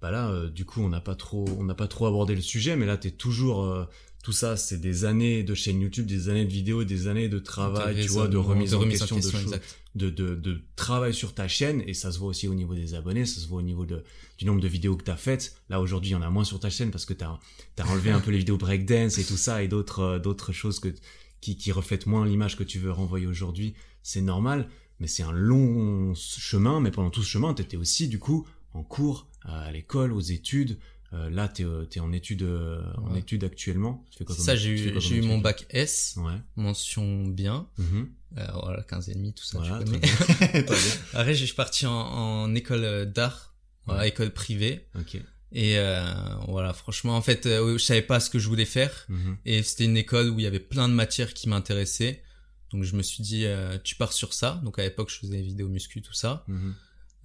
[0.00, 2.42] Bah là, euh, du coup, on n'a pas trop, on n'a pas trop abordé le
[2.42, 3.88] sujet, mais là, t'es toujours...
[4.28, 7.28] euh, tout ça, c'est des années de chaîne YouTube, des années de vidéos, des années
[7.28, 9.78] de travail, tu vois, de remise, en, question, de choses, exact.
[9.94, 12.94] de, de, de travail sur ta chaîne, et ça se voit aussi au niveau des
[12.94, 14.04] abonnés, ça se voit au niveau de,
[14.36, 15.56] du nombre de vidéos que t'as faites.
[15.70, 17.38] Là, aujourd'hui, il y en a moins sur ta chaîne parce que t'as
[17.78, 20.78] as enlevé un peu les vidéos breakdance et tout ça, et d'autres euh, d'autres choses
[20.78, 20.94] que,
[21.40, 23.74] qui, qui reflètent moins l'image que tu veux renvoyer aujourd'hui.
[24.02, 24.68] C'est normal,
[25.00, 28.82] mais c'est un long chemin, mais pendant tout ce chemin, t'étais aussi, du coup, en
[28.82, 30.78] cours, à l'école, aux études.
[31.14, 34.04] Euh, là, t'es euh, t'es en études euh, en études actuellement.
[34.10, 36.34] Tu fais quoi C'est comme- ça, tu j'ai eu, j'ai eu mon bac S, Ouais.
[36.56, 38.08] mention bien, Mhm.
[38.36, 40.00] euh, voilà, 15 et demi, tout ça, Voilà, tu connais.
[40.66, 40.92] Très bien.
[41.14, 43.54] Après, je suis parti en, en école euh, d'art,
[43.86, 44.08] voilà, Ouais.
[44.08, 44.86] école privée.
[44.98, 45.16] Ok.
[45.52, 46.04] Et euh,
[46.46, 49.06] voilà, franchement, en fait, euh, je savais pas ce que je voulais faire.
[49.08, 49.38] Mhm.
[49.46, 52.22] Et c'était une école où il y avait plein de matières qui m'intéressaient.
[52.70, 54.60] Donc je me suis dit, euh, tu pars sur ça.
[54.62, 56.44] Donc à l'époque, je faisais des vidéos muscu, tout ça.
[56.48, 56.74] Mhm.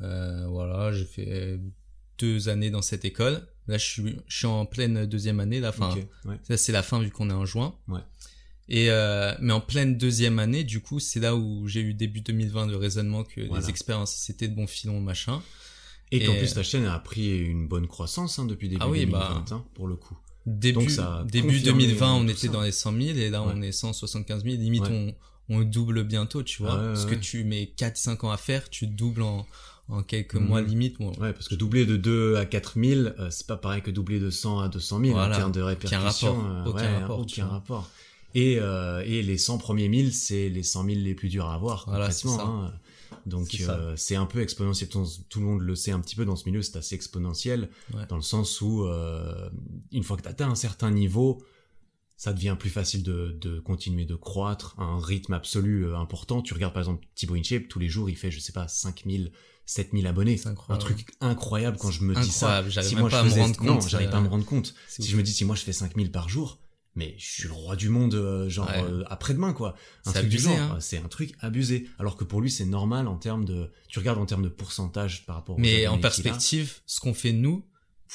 [0.03, 1.59] Euh, voilà, j'ai fait
[2.17, 3.45] deux années dans cette école.
[3.67, 5.59] Là, je suis, je suis en pleine deuxième année.
[5.59, 5.95] Là, enfin,
[6.25, 6.39] ouais.
[6.43, 7.75] ça c'est la fin vu qu'on est en juin.
[7.87, 8.01] Ouais.
[8.69, 12.21] Et euh, mais en pleine deuxième année, du coup, c'est là où j'ai eu début
[12.21, 13.63] 2020 le raisonnement que Voilà.
[13.63, 15.41] les expériences c'était de bon filon, machin.
[16.11, 18.89] Et qu'en Et- plus, ta chaîne a pris une bonne croissance hein, depuis début Ah
[18.89, 19.45] oui, 2020, bah.
[19.51, 20.17] hein, pour le coup.
[20.45, 22.53] Début, Donc, ça a début confirmé 2020, on tout était ça.
[22.53, 23.53] dans les 100 000 et là, Ouais.
[23.55, 24.55] on est 175 000.
[24.57, 25.15] Limite, on,
[25.49, 26.75] on double bientôt, tu vois.
[26.81, 29.47] Ouais, ouais, Ce que tu mets 4-5 ans à faire, tu doubles en,
[29.89, 30.45] en quelques Mhm.
[30.47, 30.97] mois limite.
[30.99, 34.19] Bon, Ouais, parce que doubler de 2 à 4000, euh, c'est pas pareil que doubler
[34.19, 35.35] de 100 à 200 000 Voilà.
[35.35, 36.33] en termes de Aucun répercussion.
[36.35, 36.45] rapport.
[36.51, 37.89] euh, Aucun ouais, rapport, Aucun rapport.
[38.35, 41.53] Et, euh, et les 100 premiers 1000, c'est les 100 000 les plus durs à
[41.53, 42.63] avoir, Voilà, concrètement.
[42.65, 42.73] hein.
[43.27, 44.89] Donc C'est euh, c'est un peu exponentiel.
[44.89, 47.69] Tout, tout le monde le sait un petit peu dans ce milieu, c'est assez exponentiel,
[47.93, 48.05] Ouais.
[48.09, 49.49] dans le sens où euh,
[49.91, 51.43] une fois que tu atteins un certain niveau,
[52.17, 56.41] ça devient plus facile de, de continuer de croître à un rythme absolu euh, important.
[56.41, 59.31] Tu regardes par exemple Thibaut InShape, tous les jours il fait, je sais pas, 5000,
[59.65, 60.37] 7000 abonnés.
[60.37, 62.63] C'est Un truc incroyable quand je me dis ça.
[62.81, 63.67] Si moi pas je à me faisais- rendre compte.
[63.67, 64.73] Non, j'arrive pas à me euh, rendre compte.
[64.87, 66.59] Si je me dis, si moi je fais 5000 par jour,
[66.95, 68.83] mais je suis le roi du monde, euh, genre Ouais.
[68.83, 69.73] euh, après-demain quoi.
[70.05, 70.73] Un C'est truc du genre, hein.
[70.75, 71.87] euh, c'est un truc abusé.
[71.97, 75.25] Alors que pour lui c'est normal en termes de, tu regardes en termes de pourcentage
[75.25, 75.55] par rapport.
[75.55, 77.65] aux Mais en perspective, ce qu'on fait nous,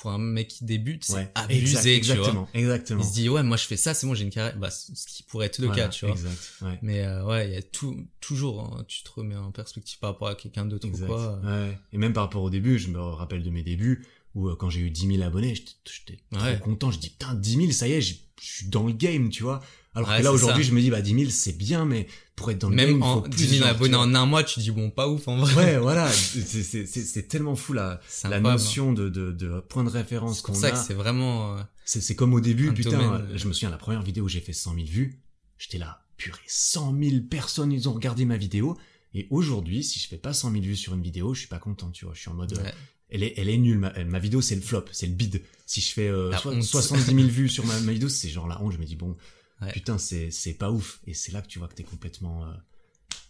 [0.01, 2.29] pour un mec qui débute, c'est Ouais, abusé, exact- tu vois.
[2.29, 3.03] exactement, exactement.
[3.03, 4.57] Il se dit, ouais, moi je fais ça, c'est bon, j'ai une carrière.
[4.57, 6.15] Bah, ce qui pourrait être le Voilà, cas, tu vois.
[6.15, 6.53] Exact.
[6.63, 6.79] Ouais.
[6.83, 10.11] Mais euh, ouais, il y a tout, toujours, hein, tu te remets en perspective par
[10.13, 11.41] rapport à quelqu'un d'autre ou quoi.
[11.45, 11.77] Ouais.
[11.93, 14.71] Et même par rapport au début, je me rappelle de mes débuts où euh, quand
[14.71, 16.91] j'ai eu 10 000 abonnés, j'étais trop content.
[16.93, 19.61] Je dis putain 10 000, ça y est, je suis dans le game, tu vois.
[19.99, 22.07] Alors Ouais, que là c'est aujourd'hui, je me dis bah 10 000 c'est bien, mais
[22.37, 24.15] pour être dans le game, Même il en faut plus 10 000 genre, abonnés en
[24.15, 25.55] un mois, tu dis bon, pas ouf en vrai.
[25.55, 29.61] Ouais, voilà, c'est- c'est c'est- c'est tellement fou la, C'est la notion de, de, de
[29.61, 30.71] point de référence C'est pour qu'on ça a.
[30.71, 31.57] que c'est vraiment.
[31.59, 34.29] euh, C'est c'est comme au début, putain, domaine, je me souviens, la première vidéo où
[34.29, 35.21] j'ai fait 100 000 vues,
[35.59, 38.77] j'étais là, purée, 100 000 personnes, ils ont regardé ma vidéo.
[39.15, 41.59] Et aujourd'hui, si je fais pas 100 000 vues sur une vidéo, je suis pas
[41.59, 42.13] content, tu vois.
[42.15, 42.75] Je suis en mode, euh, ouais.
[43.09, 43.79] elle est, elle est nulle.
[43.79, 45.41] Ma, ma vidéo, c'est le flop, c'est le bide.
[45.67, 46.63] Si je fais euh, so- honte.
[46.63, 48.73] 70 000 vues sur ma, ma vidéo, c'est genre la honte.
[48.75, 49.17] Je me dis, bon,
[49.61, 49.73] Ouais.
[49.73, 51.01] putain, c'est c'est pas ouf.
[51.07, 52.53] Et c'est là que tu vois que t'es complètement, euh,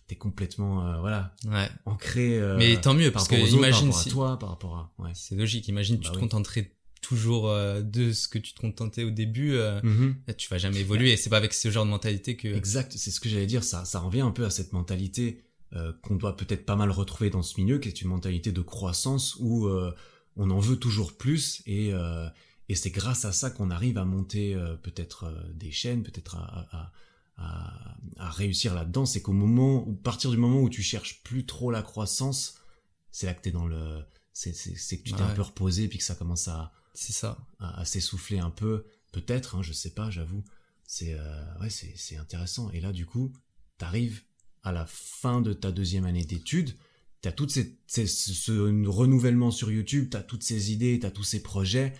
[0.06, 1.68] t'es complètement, euh, voilà, ouais.
[1.86, 2.38] ancré.
[2.38, 4.08] euh, Mais tant mieux, par parce que par imagine rapport si.
[4.08, 5.10] à toi, par rapport à, ouais.
[5.14, 6.20] C'est logique, imagine, Bah tu te oui.
[6.20, 9.52] contenterais toujours euh, de ce que tu te contentais au début.
[9.54, 10.16] euh, Mhm.
[10.26, 11.12] là, tu vas jamais évoluer.
[11.12, 12.48] Et c'est pas avec ce genre de mentalité que.
[12.48, 15.42] Exact, c'est ce que j'allais dire, ça, ça revient un peu à cette mentalité
[15.74, 18.60] euh, qu'on doit peut-être pas mal retrouver dans ce milieu, qui est une mentalité de
[18.62, 19.94] croissance où euh,
[20.36, 22.26] on en veut toujours plus et, euh,
[22.68, 26.36] et c'est grâce à ça qu'on arrive à monter euh, peut-être euh, des chaînes, peut-être
[26.36, 26.92] à, à,
[27.36, 29.06] à, à réussir là-dedans.
[29.06, 32.56] C'est qu'au moment, ou partir du moment où tu cherches plus trop la croissance,
[33.10, 34.02] c'est là que t'es dans le,
[34.32, 35.34] c'est que tu t'es un Ouais.
[35.34, 37.38] peu reposé puis que ça commence à C'est ça.
[37.58, 40.44] à, à s'essouffler un peu, peut-être, hein, je sais pas, j'avoue.
[40.86, 42.70] C'est euh, ouais, c'est intéressant.
[42.70, 43.32] Et là, du coup,
[43.78, 44.22] t'arrives
[44.62, 46.74] à la fin de ta deuxième année d'études,
[47.20, 51.42] t'as ces, ces- ce, ce renouvellement sur YouTube, t'as toutes ces idées, t'as tous ces
[51.42, 51.94] projets.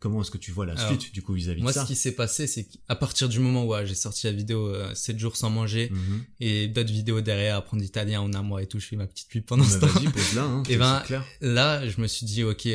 [0.00, 1.96] Comment est-ce que tu vois la suite du coup vis-à-vis de ça Moi, ce qui
[1.96, 5.50] s'est passé, c'est qu'à partir du moment où j'ai sorti la vidéo 7 jours sans
[5.50, 6.24] manger mhm.
[6.40, 9.28] et d'autres vidéos derrière, apprendre l'italien en un mois et tout, je fais ma petite
[9.28, 9.86] pub pendant ce temps.
[10.34, 11.02] là, hein, et ben
[11.40, 12.66] là, je me suis dit ok,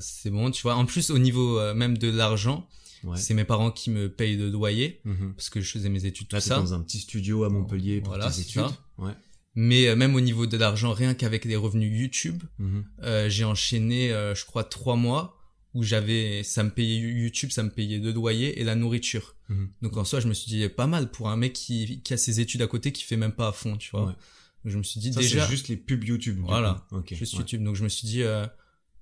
[0.00, 0.74] c'est bon, tu vois.
[0.74, 2.68] En plus, au niveau même de l'argent,
[3.16, 5.34] c'est mes parents qui me payent le loyer mhm.
[5.34, 6.56] parce que je faisais mes études tout ça.
[6.56, 8.62] dans un petit studio à Montpellier pour tes études.
[8.98, 9.12] Ouais.
[9.54, 12.84] Mais euh, même au niveau de l'argent, rien qu'avec les revenus YouTube, mhm.
[13.02, 15.38] euh, j'ai enchaîné, euh, je crois, trois mois
[15.74, 19.36] où j'avais, ça me payait YouTube, ça me payait le loyer et la nourriture.
[19.48, 19.70] Mhm.
[19.82, 22.16] Donc en soi, je me suis dit pas mal pour un mec qui, qui a
[22.16, 24.16] ses études à côté, qui fait même pas à fond, tu vois.
[24.64, 25.44] je me suis dit ça, déjà.
[25.44, 26.38] c'est juste les pubs YouTube.
[26.42, 26.86] Voilà.
[27.10, 27.62] juste YouTube.
[27.64, 28.22] Donc je me suis dit,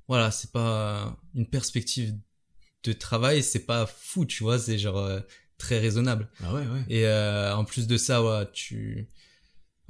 [0.09, 2.15] voilà, c'est pas une perspective
[2.85, 5.09] de travail, c'est pas fou, tu vois, c'est genre
[5.59, 6.29] très raisonnable.
[6.43, 6.85] Ah ouais, ouais.
[6.89, 9.09] Et en plus de ça, ouais, tu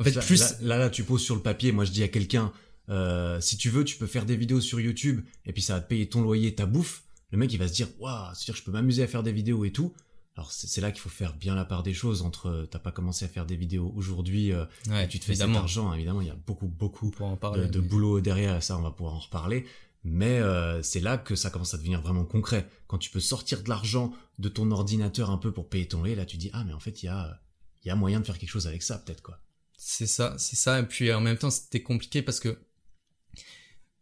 [0.01, 1.73] en fait, là, plus là, là, tu poses sur le papier.
[1.73, 2.53] Moi, je dis à quelqu'un,
[2.91, 5.81] euh, si tu veux, tu peux faire des vidéos sur YouTube et puis ça va
[5.81, 7.05] te payer ton loyer, ta bouffe.
[7.31, 9.65] Le mec, il va se dire, waouh, c'est-à-dire je peux m'amuser à faire des vidéos
[9.65, 9.93] et tout.
[10.37, 12.93] Alors c'est là qu'il faut faire bien la part des choses entre euh, t'as pas
[12.93, 16.29] commencé à faire des vidéos aujourd'hui euh, et tu te fais cet argent évidemment il
[16.29, 19.67] y a beaucoup beaucoup de, boulot derrière ça on va pouvoir en reparler
[20.05, 23.63] mais euh, c'est là que ça commence à devenir vraiment concret quand tu peux sortir
[23.63, 26.65] de l'argent de ton ordinateur un peu pour payer ton loyer là tu dis ah
[26.65, 27.39] mais en fait il y a
[27.85, 29.41] il y a moyen de faire quelque chose avec ça peut-être quoi
[29.83, 30.79] c'est ça, c'est ça.
[30.79, 32.59] Et puis en même temps, c'était compliqué parce que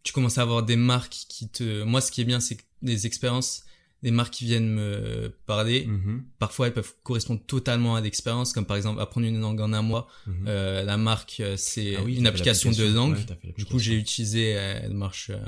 [0.02, 1.82] tu commences à avoir des marques qui te.
[1.82, 3.64] Moi, ce qui est bien, c'est que les expériences,
[4.02, 6.22] des marques qui viennent me parler, mm-hmm.
[6.38, 9.82] parfois elles peuvent correspondre totalement à l'expérience, comme par exemple apprendre une langue en un
[9.82, 10.08] mois.
[10.26, 10.32] Mm-hmm.
[10.46, 13.18] Euh, la marque, euh, c'est ah une application de langue.
[13.56, 15.30] du coup, j'ai utilisé, elle marche.
[15.30, 15.38] Euh,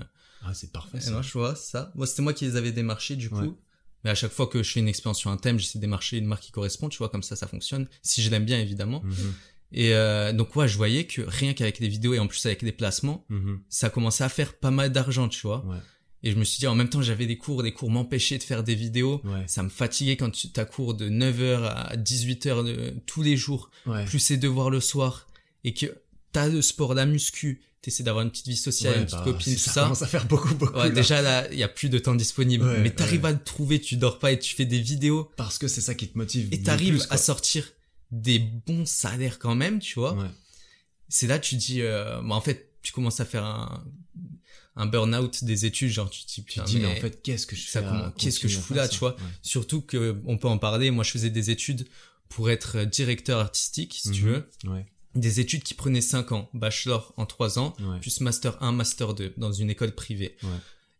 [0.42, 0.98] ah, c'est parfait.
[1.04, 1.92] Elle marche, vois, ça.
[1.94, 3.56] Moi, c'était moi qui les avais démarchés, du coup.
[4.02, 6.16] Mais à chaque fois que je fais une expérience sur un thème, j'essaie de démarcher
[6.16, 7.86] une marque qui correspond, tu vois, comme ça, ça fonctionne.
[8.00, 9.02] Si je l'aime bien, évidemment.
[9.04, 9.32] Mm-hmm.
[9.72, 12.62] Et euh, donc ouais, je voyais que rien qu'avec les vidéos et en plus avec
[12.62, 13.60] les placements, mhm.
[13.68, 15.64] ça commençait à faire pas mal d'argent, tu vois.
[15.66, 15.76] Ouais.
[16.22, 18.42] Et je me suis dit en même temps j'avais des cours, des cours m'empêchaient de
[18.42, 19.22] faire des vidéos.
[19.46, 23.70] Ça me fatiguait quand tu as cours de 9h à 18h de, tous les jours,
[24.06, 25.26] plus ces devoirs le soir
[25.64, 25.86] et que
[26.32, 29.54] t'as le sport, la muscu, t'essaies d'avoir une petite vie sociale, une petite bah, copine,
[29.54, 29.72] tout ça.
[29.72, 30.78] Ça commence à faire beaucoup, beaucoup.
[30.78, 32.66] Ouais, déjà là, il y a plus de temps disponible.
[32.82, 35.30] mais t'arrives à le trouver, tu dors pas et tu fais des vidéos.
[35.36, 36.48] Parce que c'est ça qui te motive.
[36.52, 37.72] Et t'arrives à sortir
[38.10, 40.14] des bons salaires quand même, tu vois.
[40.14, 40.28] Ouais.
[41.08, 43.84] C'est là tu dis, euh, bah, en fait, tu commences à faire un,
[44.76, 47.66] un burn-out des études, genre tu, tu, tu dis, mais, en fait, qu'est-ce que je
[47.66, 47.82] fais
[48.16, 50.90] Qu'est-ce que je fous là, tu vois Surtout que on peut en parler.
[50.90, 51.86] Moi, je faisais des études
[52.28, 54.30] pour être directeur artistique, si tu mhm.
[54.30, 54.50] veux.
[54.70, 54.86] Ouais.
[55.16, 59.34] Des études qui prenaient 5 ans, bachelor en 3 ans, plus master 1, master 2,
[59.36, 60.36] dans une école privée.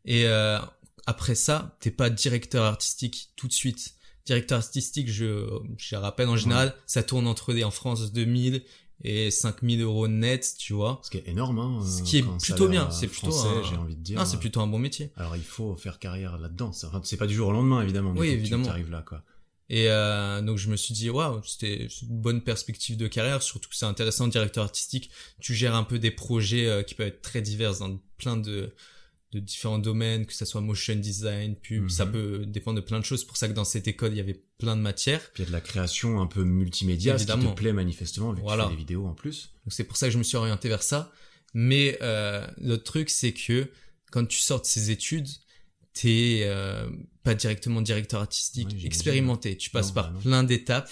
[0.04, 0.58] Et euh,
[1.06, 3.94] après ça, t'es pas directeur artistique tout de suite
[4.30, 5.44] directeur artistique, je,
[5.76, 8.62] je rappelle en général, ça tourne entre des en France 2000
[9.02, 11.00] et 5000 euros net, tu vois.
[11.02, 11.84] Ce qui est énorme, hein.
[11.84, 13.32] Ce qui est plutôt bien, c'est plutôt
[13.68, 14.24] j'ai envie de dire.
[14.24, 15.10] c'est plutôt un bon métier.
[15.16, 16.70] Alors il faut faire carrière là-dedans.
[17.02, 18.12] c'est pas du jour au lendemain, évidemment.
[18.12, 18.64] Mais oui, évidemment.
[18.64, 19.24] Tu arrives là, quoi.
[19.68, 23.68] Et euh, donc je me suis dit waouh, c'était une bonne perspective de carrière, surtout
[23.68, 25.10] que c'est intéressant, directeur artistique.
[25.40, 28.74] Tu gères un peu des projets euh, qui peuvent être très divers dans plein de
[29.32, 32.12] de différents domaines, que ça soit motion design, pub, ça mhm.
[32.12, 33.20] peut dépendre de plein de choses.
[33.20, 35.30] C'est pour ça que dans cette école, il y avait plein de matières.
[35.32, 37.42] Puis il y a de la création un peu multimédia, Évidemment.
[37.42, 38.64] ce qui te plaît manifestement, vu voilà.
[38.64, 39.52] que tu fais des vidéos en plus.
[39.64, 41.12] Donc c'est pour ça que je me suis orienté vers ça.
[41.54, 43.70] Mais euh, l'autre truc, c'est que
[44.10, 45.28] quand tu sors de ces études,
[45.92, 46.88] t'es euh,
[47.22, 49.56] pas directement directeur artistique, expérimenté.
[49.56, 50.90] Tu passes par bah plein d'étapes.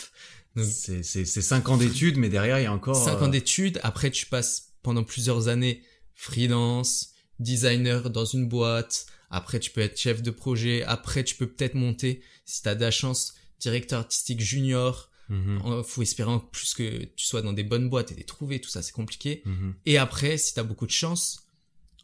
[0.56, 2.96] C'est cinq ans d'études, mais derrière, il y a encore...
[2.96, 3.80] Cinq ans euh, d'études.
[3.82, 5.82] Après, tu passes pendant plusieurs années
[6.14, 11.46] freelance, designer dans une boîte, après tu peux être chef de projet, après tu peux
[11.46, 15.10] peut-être monter, si tu as de la chance, directeur artistique junior.
[15.28, 18.60] Mm Faut espérer en plus que tu sois dans des bonnes boîtes et les trouver,
[18.60, 19.42] tout ça c'est compliqué.
[19.44, 19.74] Mhm.
[19.84, 21.48] Et après, si tu as beaucoup de chance,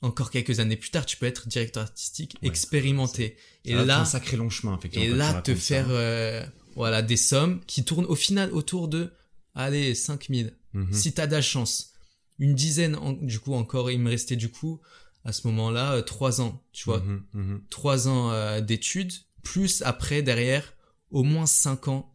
[0.03, 3.37] encore quelques années plus tard, tu peux être directeur artistique expérimenté.
[3.65, 6.45] Et là, un sacré long chemin, Et là, te faire euh,
[6.77, 9.13] voilà des sommes qui tournent au final autour de
[9.55, 10.55] allez 5000.
[10.75, 11.95] Mm Si t'as de la chance,
[12.39, 14.81] une dizaine du coup encore, il me restait du coup
[15.25, 17.61] à ce moment-là euh, trois ans, tu vois, mhm, mhm.
[17.71, 19.13] trois ans euh, d'études,
[19.43, 20.75] plus après derrière
[21.11, 22.11] au moins cinq ans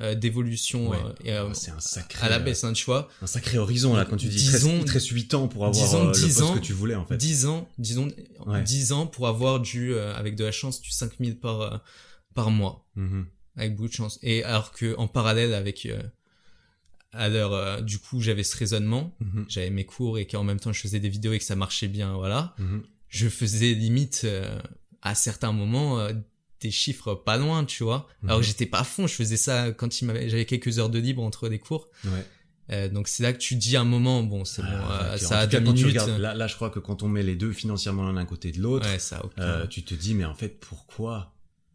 [0.00, 1.14] euh, d'évolution ah,
[1.52, 3.08] c'est un sacré à la baisse, hein, tu vois.
[3.22, 6.12] Un sacré horizon là quand tu dis disons, 13, 8 ans pour avoir disons, le
[6.12, 7.16] poste ans, que tu voulais en fait.
[7.16, 8.08] 10 ans, disons
[8.64, 11.82] 10 ans pour avoir du avec de la chance du 5000 par
[12.34, 12.86] par mois.
[12.96, 13.26] Mhm.
[13.56, 15.86] Avec beaucoup de chance et alors que en parallèle avec
[17.14, 19.46] alors euh, du coup j'avais ce raisonnement mhm.
[19.48, 21.88] j'avais mes cours et qu'en même temps je faisais des vidéos et que ça marchait
[21.88, 22.82] bien voilà mhm.
[23.08, 24.58] je faisais limite euh,
[25.02, 26.12] à certains moments euh,
[26.60, 28.30] des chiffres pas loin tu vois mhm.
[28.30, 30.98] alors j'étais pas à fond je faisais ça quand il m'avait j'avais quelques heures de
[30.98, 32.88] libre entre les cours ouais.
[32.88, 35.60] donc c'est là que tu dis un moment bon c'est ah, bon ça a deux
[35.60, 38.52] minutes là, là je crois que quand on met les deux financièrement l'un à côté
[38.52, 38.88] de l'autre
[39.68, 41.33] tu te dis mais en fait pourquoi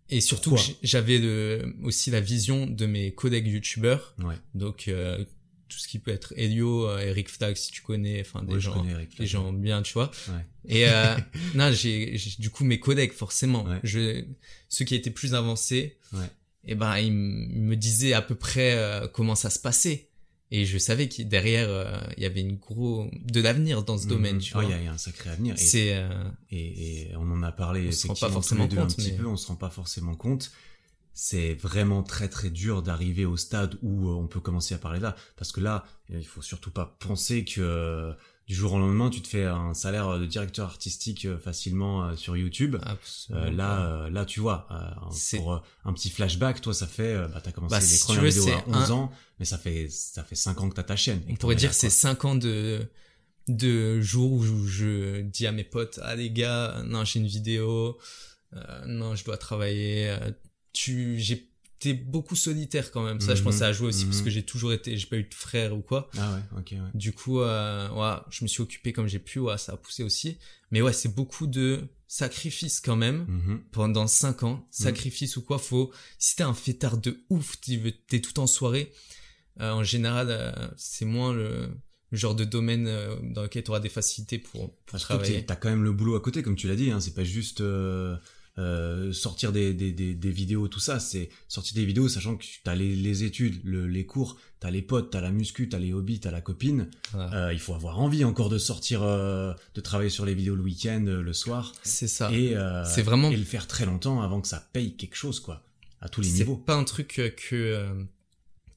[0.10, 4.16] et surtout, j'avais aussi la vision de mes collègues youtubeurs.
[4.20, 4.36] Ouais.
[4.53, 5.24] Donc, euh,
[5.70, 8.86] tout ce qui peut être Elio, euh, Eric Flag, si tu connais, enfin des gens,
[9.18, 10.12] des gens bien, tu vois.
[10.28, 10.45] Ouais.
[10.68, 11.16] Et euh,
[11.55, 14.26] non, j'ai du coup mes collègues forcément, je
[14.68, 16.26] ceux qui étaient plus avancés, ouais.
[16.66, 20.09] et eh ben ils, me disaient à peu près euh, comment ça se passait.
[20.52, 24.06] Et je savais que derrière, euh, il y avait une gros de l'avenir dans ce
[24.06, 24.10] mhm.
[24.10, 24.38] domaine.
[24.39, 24.64] Tu vois.
[24.64, 25.56] il y, a un sacré avenir.
[25.58, 26.10] C'est euh,
[26.50, 27.88] et, et, on en a parlé.
[27.88, 29.28] On se rend pas forcément compte, un petit peu.
[29.28, 30.52] On se rend pas forcément compte.
[31.14, 35.00] C'est vraiment très très dur d'arriver au stade où euh, on peut commencer à parler
[35.00, 38.16] là, parce que là, il faut surtout pas penser que
[38.50, 42.16] du jour au lendemain, tu te fais un salaire de directeur artistique euh, facilement euh,
[42.16, 42.78] sur YouTube.
[43.30, 44.68] Euh, là, là, tu vois,
[45.36, 48.82] pour un petit flashback, toi, ça fait, bah, t'as commencé bah, les premières vidéos à
[48.82, 51.22] 11 ans, mais ça fait, ça fait 5 ans que t'as ta chaîne.
[51.30, 52.89] On pourrait dire c'est 5 ans de,
[53.47, 58.00] de jours où je dis à mes potes, ah les gars, non, j'ai une vidéo,
[58.88, 60.18] non, je dois travailler,
[60.74, 61.49] tu, j'ai
[61.80, 63.20] t'es beaucoup solitaire quand même.
[63.20, 64.32] Ça, je pense, ça a joué aussi parce que mhm.
[64.32, 66.10] j'ai toujours été, j'ai pas eu de frère ou quoi.
[66.18, 66.92] Ah ouais, ok, ouais.
[66.94, 70.04] Du coup, euh, ouais, je me suis occupé comme j'ai pu, ouais, ça a poussé
[70.04, 70.38] aussi.
[70.72, 73.62] Mais ouais, c'est beaucoup de sacrifices quand même mhm.
[73.72, 74.56] pendant cinq ans.
[74.56, 74.64] Mhm.
[74.72, 78.92] Sacrifice ou quoi, faut, si t'es un fêtard de ouf, t'es tout en soirée,
[79.62, 81.70] euh, en général, euh, c'est moins le,
[82.12, 85.46] genre de domaine euh, dans lequel tu auras des facilités pour, pour travailler.
[85.46, 87.62] T'as quand même le boulot à côté, comme tu l'as dit, hein, c'est pas juste,
[87.62, 88.16] euh,
[88.60, 92.43] euh, sortir des, des, des, des, vidéos, tout ça, c'est sortir des vidéos sachant que
[92.64, 95.93] t'as les, les études, le, les cours, t'as les potes, t'as la muscu, t'as les
[95.93, 96.89] hobbies, t'as la copine.
[97.16, 100.64] Euh, il faut avoir envie encore de sortir, euh, de travailler sur les vidéos le
[100.64, 101.74] week-end, euh, le soir.
[101.84, 102.32] C'est ça.
[102.34, 102.53] Et
[102.86, 105.64] c'est vraiment et le faire très longtemps avant que ça paye quelque chose, quoi,
[106.01, 106.57] à tous les niveaux.
[106.60, 108.05] C'est pas un truc que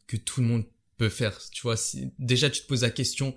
[0.07, 0.65] que tout le monde
[0.97, 1.37] peut faire.
[1.51, 3.35] Tu vois, si déjà tu te poses la question.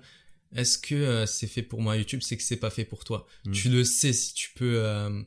[0.54, 1.96] Est-ce que c'est fait pour moi?
[1.96, 3.26] YouTube C'est que c'est pas fait pour toi.
[3.46, 3.52] Mm.
[3.52, 5.26] Tu le sais si tu peux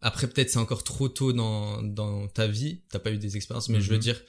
[0.00, 3.68] après peut-être c'est encore trop tôt dans, dans ta vie, t'as pas eu des expériences,
[3.68, 4.02] mais je veux mhm.
[4.02, 4.20] dire,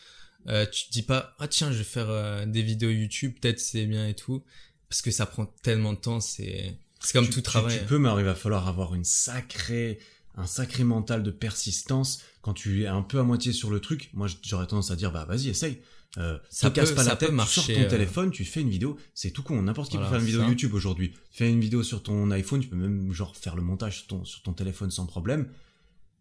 [0.48, 3.60] euh, tu te dis pas, ah tiens, je vais faire euh, des vidéos YouTube, peut-être
[3.60, 4.44] c'est bien et tout,
[4.88, 7.80] parce que ça prend tellement de temps, c'est c'est comme tout travail.
[7.80, 10.00] Tu, peux, mais il va falloir avoir une sacrée,
[10.36, 14.10] un sacré mental de persistance quand tu es un peu à moitié sur le truc.
[14.14, 15.82] Moi, j'aurais tendance à dire, bah vas-y, essaye.
[16.18, 17.90] Euh, ça casse pas la tête, marcher, tu sors ton euh.
[17.90, 19.62] téléphone, tu fais une vidéo, c'est tout con.
[19.62, 21.14] N'importe qui peut faire une vidéo YouTube aujourd'hui.
[21.30, 24.26] Fais une vidéo sur ton iPhone, tu peux même genre faire le montage sur ton,
[24.26, 25.48] sur ton téléphone sans problème.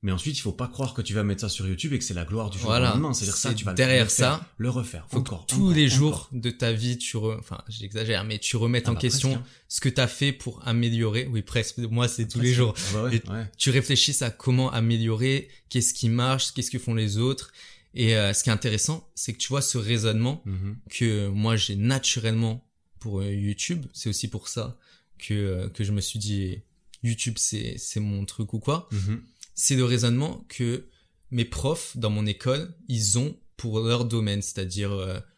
[0.02, 2.04] Mais ensuite, il faut pas croire que tu vas mettre ça sur YouTube et que
[2.04, 3.12] c'est la gloire du jour au lendemain.
[3.12, 5.06] C'est-à-dire ça, tu vas derrière le ça, le refaire.
[5.10, 7.36] Faut encore, tous les jours de ta vie, tu re...
[7.40, 9.42] enfin, j'exagère, mais tu remettes ah en bah, question hein.
[9.66, 11.28] ce que tu as fait pour améliorer.
[11.32, 11.78] Oui, presque.
[11.78, 12.74] Moi, c'est tous les jours.
[12.94, 17.50] Ah bah tu réfléchis à comment améliorer, qu'est-ce qui marche, qu'est-ce que font les autres.
[17.98, 20.74] Et euh, ce qui est intéressant, c'est que tu vois ce raisonnement mm-hmm.
[20.88, 22.64] que moi j'ai naturellement
[23.00, 23.84] pour euh, YouTube.
[23.92, 24.78] C'est aussi pour ça
[25.18, 26.62] que euh, que je me suis dit
[27.02, 28.88] YouTube c'est c'est mon truc ou quoi.
[28.92, 29.18] Mm-hmm
[29.60, 30.86] c'est le raisonnement que
[31.32, 34.92] mes profs dans mon école, ils ont pour leur domaine, c'est-à-dire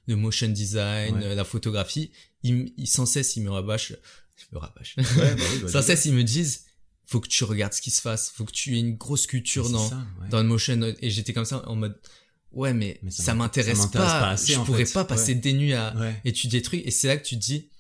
[0.07, 2.13] le motion design, la photographie.
[2.43, 3.95] Ils, ils, sans cesse, ils me rabâchent,
[4.53, 4.97] me rabâchent.
[4.99, 6.67] Ouais, bah bah sans cesse, ils me disent,
[7.07, 9.71] faut que tu regardes ce qui se passe, faut que tu aies une grosse culture
[9.71, 9.91] dans,
[10.29, 10.79] dans le motion.
[11.01, 11.99] Et j'étais comme ça en mode,
[12.53, 14.37] ouais, mais, ça, m'intéresse pas.
[14.37, 15.95] je pourrais pas passer des nuits à
[16.25, 16.87] étudier des trucs.
[16.87, 17.71] Et c'est là que tu dis,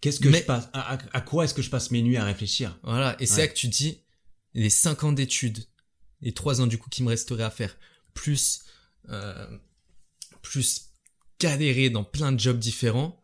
[0.00, 2.78] qu'est-ce que je passe, à, à, quoi est-ce que je passe mes nuits à réfléchir?
[2.82, 3.16] Voilà.
[3.20, 4.00] Et c'est là que tu dis,
[4.54, 5.64] les cinq ans d'études,
[6.20, 7.76] les trois ans du coup qui me resterait à faire,
[8.14, 8.64] plus
[9.10, 9.58] euh,
[10.42, 10.90] plus
[11.40, 13.20] galérer dans plein de jobs différents,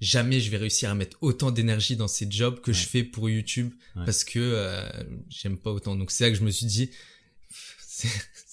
[0.00, 3.28] jamais je vais réussir à mettre autant d'énergie dans ces jobs que je fais pour
[3.30, 4.88] YouTube parce que euh,
[5.28, 5.96] j'aime pas autant.
[5.96, 6.90] Donc c'est là que je me suis dit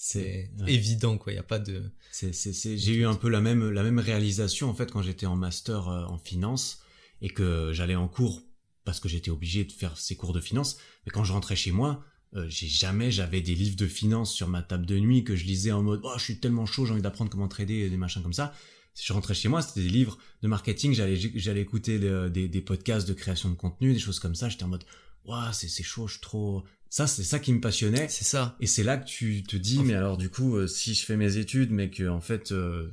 [0.08, 1.82] c'est évident quoi, il y a pas de
[2.12, 5.36] c'est j'ai eu un peu la même la même réalisation en fait quand j'étais en
[5.36, 6.80] master euh, en finance
[7.20, 8.42] et que j'allais en cours
[8.84, 11.72] parce que j'étais obligé de faire ces cours de finance, mais quand je rentrais chez
[11.72, 12.02] moi,
[12.34, 15.44] euh, j'ai jamais j'avais des livres de finance sur ma table de nuit que je
[15.44, 18.22] lisais en mode oh je suis tellement chaud j'ai envie d'apprendre comment trader des machins
[18.22, 18.54] comme ça.
[18.94, 22.60] Si je rentrais chez moi c'était des livres de marketing j'allais j'allais écouter des, des
[22.62, 24.48] podcasts de création de contenu des choses comme ça.
[24.48, 24.84] J'étais en mode
[25.26, 28.56] waouh c'est c'est chaud je suis trop ça c'est ça qui me passionnait c'est ça
[28.60, 31.16] et c'est là que tu te dis mais alors du coup euh, si je fais
[31.16, 32.88] mes études mais que en fait euh,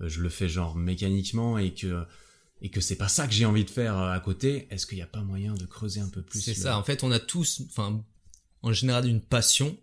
[0.00, 2.04] je le fais genre mécaniquement et que
[2.62, 5.02] et que c'est pas ça que j'ai envie de faire à côté, est-ce qu'il n'y
[5.02, 6.78] a pas moyen de creuser un peu plus C'est ça.
[6.78, 8.02] En fait, on a tous, enfin,
[8.62, 9.76] en général une passion.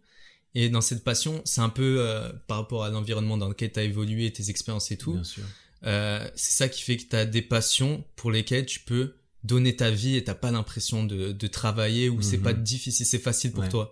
[0.56, 3.80] Et dans cette passion, c'est un peu euh, par rapport à l'environnement dans lequel tu
[3.80, 5.14] as évolué, tes expériences et tout.
[5.14, 5.44] Bien sûr.
[5.86, 9.76] Euh, c'est ça qui fait que tu as des passions pour lesquelles tu peux donner
[9.76, 12.64] ta vie et t'as pas l'impression de, de travailler ou c'est pas mhm.
[12.64, 13.92] difficile, c'est facile pour toi.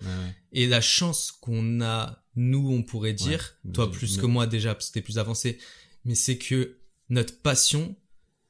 [0.53, 4.89] Et la chance qu'on a, nous, on pourrait dire, toi plus que moi déjà parce
[4.89, 5.57] que t'es plus avancé,
[6.05, 6.77] mais c'est que
[7.09, 7.95] notre passion,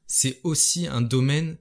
[0.06, 1.56] c'est aussi un domaine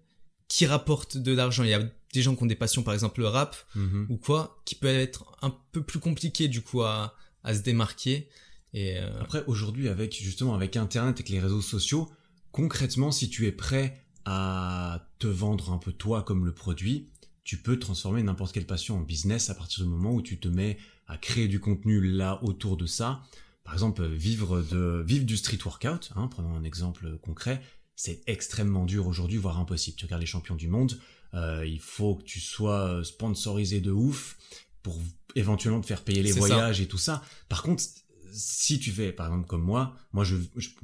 [0.47, 1.63] qui rapporte de l'argent.
[1.63, 4.07] Il y a des gens qui ont des passions, par exemple le rap mhm.
[4.09, 8.29] ou quoi, qui peut être un peu plus compliqué du coup à, à se démarquer.
[8.73, 12.09] Et Après, aujourd'hui, avec justement avec Internet et les réseaux sociaux,
[12.51, 17.09] concrètement, si tu es prêt à te vendre un peu toi comme le produit,
[17.43, 20.47] tu peux transformer n'importe quelle passion en business à partir du moment où tu te
[20.47, 23.21] mets à créer du contenu là autour de ça.
[23.63, 27.61] Par exemple, vivre de vivre du street workout, hein, prenons un exemple concret,
[27.95, 29.97] c'est extrêmement dur aujourd'hui, voire impossible.
[29.97, 30.99] Tu regardes les champions du monde,
[31.33, 34.37] euh, il faut que tu sois sponsorisé de ouf
[34.81, 34.99] pour
[35.35, 37.23] éventuellement te faire payer les voyages et tout ça.
[37.49, 37.83] Par contre,
[38.31, 40.35] si tu fais, par exemple, comme moi, moi, je,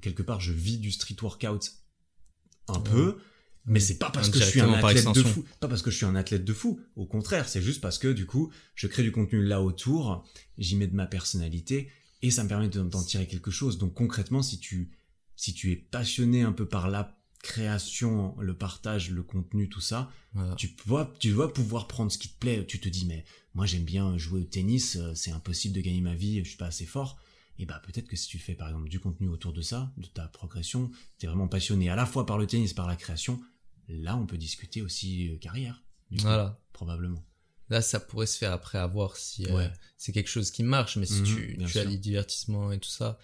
[0.02, 1.72] quelque part, je vis du street workout
[2.68, 3.18] un peu,
[3.66, 5.98] mais c'est pas parce que je suis un athlète de fou, pas parce que je
[5.98, 6.80] suis un athlète de fou.
[6.96, 10.26] Au contraire, c'est juste parce que du coup, je crée du contenu là autour,
[10.58, 11.90] j'y mets de ma personnalité
[12.22, 13.78] et ça me permet d'en tirer quelque chose.
[13.78, 14.92] Donc concrètement, si tu
[15.36, 20.12] si tu es passionné un peu par la création, le partage, le contenu, tout ça,
[20.58, 22.66] tu vois, tu dois pouvoir prendre ce qui te plaît.
[22.66, 26.02] Tu te dis mais moi j'aime bien jouer au tennis, euh, c'est impossible de gagner
[26.02, 27.20] ma vie, je suis pas assez fort
[27.60, 30.08] et bah peut-être que si tu fais par exemple du contenu autour de ça, de
[30.08, 33.40] ta progression, tu es vraiment passionné à la fois par le tennis, par la création,
[33.88, 35.84] là on peut discuter aussi euh, carrière.
[36.12, 36.60] voilà.
[36.74, 37.24] probablement.
[37.70, 40.96] Là, ça pourrait se faire après à voir si euh, c'est quelque chose qui marche,
[40.96, 43.20] mais si mhm, tu, tu as les divertissements et tout ça,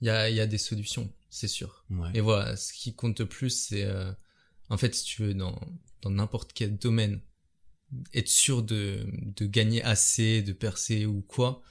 [0.00, 1.84] il y a, y a des solutions, c'est sûr.
[2.14, 4.12] Et voilà, ce qui compte le plus, c'est euh,
[4.68, 5.58] en fait, si tu veux, dans
[6.04, 7.20] dans n'importe quel domaine,
[8.12, 11.62] être sûr de, de gagner assez, de percer ou quoi,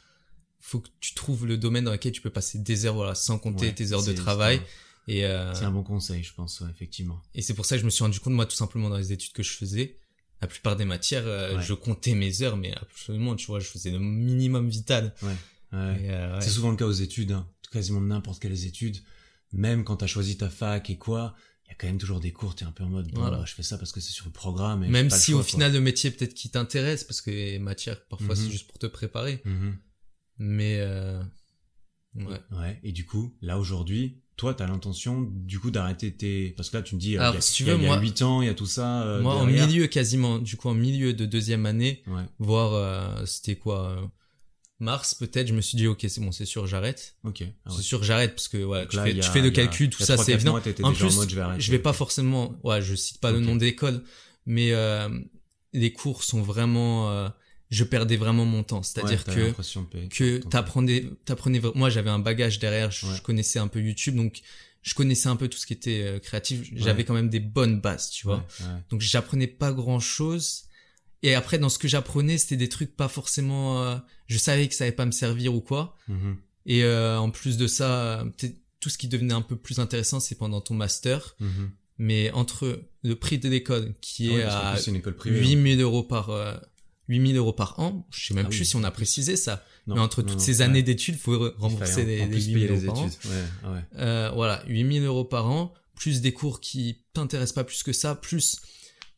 [0.65, 3.37] faut que tu trouves le domaine dans lequel tu peux passer des heures, voilà, sans
[3.37, 4.61] compter tes heures de travail.
[5.09, 7.21] Et euh, c'est un bon conseil, je pense, effectivement.
[7.35, 9.11] Et c'est pour ça que je me suis rendu compte, moi, tout simplement dans les
[9.11, 9.97] études que je faisais,
[10.41, 13.91] la plupart des matières, euh, je comptais mes heures, mais absolument, tu vois, je faisais
[13.91, 15.13] le minimum vital.
[15.21, 15.35] Ouais.
[15.73, 17.45] Euh, c'est souvent le cas aux études, hein.
[17.71, 18.97] quasiment n'importe quelles études.
[19.51, 21.35] Même quand t'as choisi ta fac et quoi,
[21.65, 23.43] il y a quand même toujours des cours, t'es un peu en mode, bon, voilà.
[23.45, 24.85] je fais ça parce que c'est sur le programme.
[24.85, 28.37] Et même si au final le métier peut-être qui t'intéresse, parce que les matières, parfois,
[28.37, 28.51] c'est mhm.
[28.51, 29.41] juste pour te préparer.
[29.43, 29.77] Mhm.
[30.37, 31.21] Mais euh,
[32.15, 32.39] ouais.
[32.51, 32.79] Ouais.
[32.83, 36.83] Et du coup, là aujourd'hui, toi, t'as l'intention du coup d'arrêter tes parce que là
[36.83, 38.21] tu me dis euh, Alors, il y a, si tu veux, il y a 8
[38.23, 39.03] ans, il y a tout ça.
[39.03, 42.23] Euh, moi, en milieu quasiment, du coup en milieu de deuxième année, ouais.
[42.39, 44.11] voir euh, c'était quoi
[44.79, 47.15] mars peut-être, je me suis dit ok c'est bon c'est sûr j'arrête.
[47.23, 47.43] Ok.
[47.65, 50.17] Ah c'est sûr j'arrête parce que ouais tu, fais, tu fais le calcul tout ça
[50.17, 50.57] c'est évident.
[50.57, 50.61] en
[50.93, 54.03] plus je, vais je vais pas forcément ouais je cite pas le nom d'école
[54.45, 54.73] mais
[55.73, 57.29] les cours sont vraiment
[57.73, 58.83] je perdais vraiment mon temps.
[58.83, 59.51] C'est-à-dire que
[60.07, 61.59] que t'apprenais, t'apprenais.
[61.73, 62.91] Moi, j'avais un bagage derrière.
[62.91, 64.41] Je, connaissais un peu YouTube, donc
[64.83, 66.69] je connaissais un peu tout ce qui était euh, créatif.
[66.75, 68.45] J'avais quand même des bonnes bases, tu vois.
[68.89, 70.65] Donc j'apprenais pas grand-chose.
[71.23, 73.83] Et après, dans ce que j'apprenais, c'était des trucs pas forcément.
[73.83, 73.95] Euh,
[74.27, 75.97] je savais que ça allait pas me servir ou quoi.
[76.09, 76.35] Mm-hmm.
[76.65, 78.25] Et euh, en plus de ça,
[78.81, 81.35] tout ce qui devenait un peu plus intéressant, c'est pendant ton master.
[81.41, 81.69] Mm-hmm.
[81.99, 85.81] Mais entre le prix de l'école qui ah est à une école privée, 8000 hein.
[85.83, 86.29] euros par
[87.07, 88.07] 8000 euros par an.
[88.11, 89.65] Je sais même ah plus si on a précisé ça.
[89.87, 93.05] mais entre toutes ces années d'études, faut rembourser les, les 8000 euros par an.
[93.05, 97.93] Ouais, euh, voilà, 8000 euros par an, plus des cours qui t'intéressent pas plus que
[97.93, 98.61] ça, plus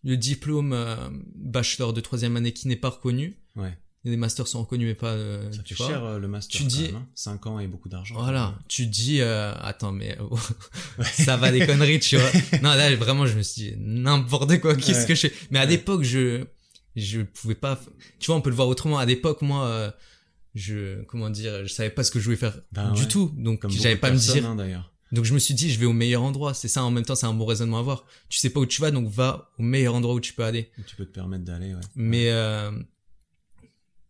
[0.05, 0.95] le diplôme euh,
[1.35, 3.37] bachelor de troisième année qui n'est pas reconnu.
[3.55, 3.75] Ouais.
[4.03, 5.13] Les masters sont reconnus mais pas.
[5.13, 6.61] Euh, ça fait cher euh, le master.
[6.61, 7.49] Tu dis 5 hein.
[7.49, 8.13] ans et beaucoup d'argent.
[8.13, 10.37] Voilà, tu dis attends mais oh,
[11.03, 12.29] ça va des conneries tu vois.
[12.61, 15.33] non là vraiment je me suis dit n'importe quoi qu'est-ce que je fais?
[15.49, 16.45] Mais à l'époque je
[16.95, 17.79] je pouvais pas
[18.19, 18.97] tu vois on peut le voir autrement.
[18.97, 19.91] À l'époque moi euh,
[20.53, 23.33] je comment dire je savais pas ce que je voulais faire ben du tout.
[23.37, 24.45] Donc j'avais pas me dire.
[24.45, 24.91] hein, d'ailleurs.
[25.11, 26.53] Donc je me suis dit je vais au meilleur endroit.
[26.53, 28.05] C'est ça en même temps c'est un bon raisonnement à avoir.
[28.29, 30.71] Tu sais pas où tu vas donc va au meilleur endroit où tu peux aller.
[30.87, 31.81] Tu peux te permettre d'aller ouais.
[31.95, 32.71] Mais euh,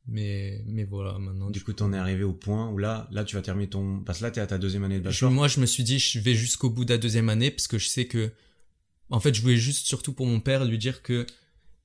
[0.07, 3.35] mais mais voilà maintenant du coup t'en es arrivé au point où là là tu
[3.35, 5.31] vas terminer ton parce que là t'es à ta deuxième année de bachelor.
[5.31, 7.79] moi je me suis dit je vais jusqu'au bout de la deuxième année parce que
[7.79, 8.31] je sais que
[9.09, 11.25] en fait je voulais juste surtout pour mon père lui dire que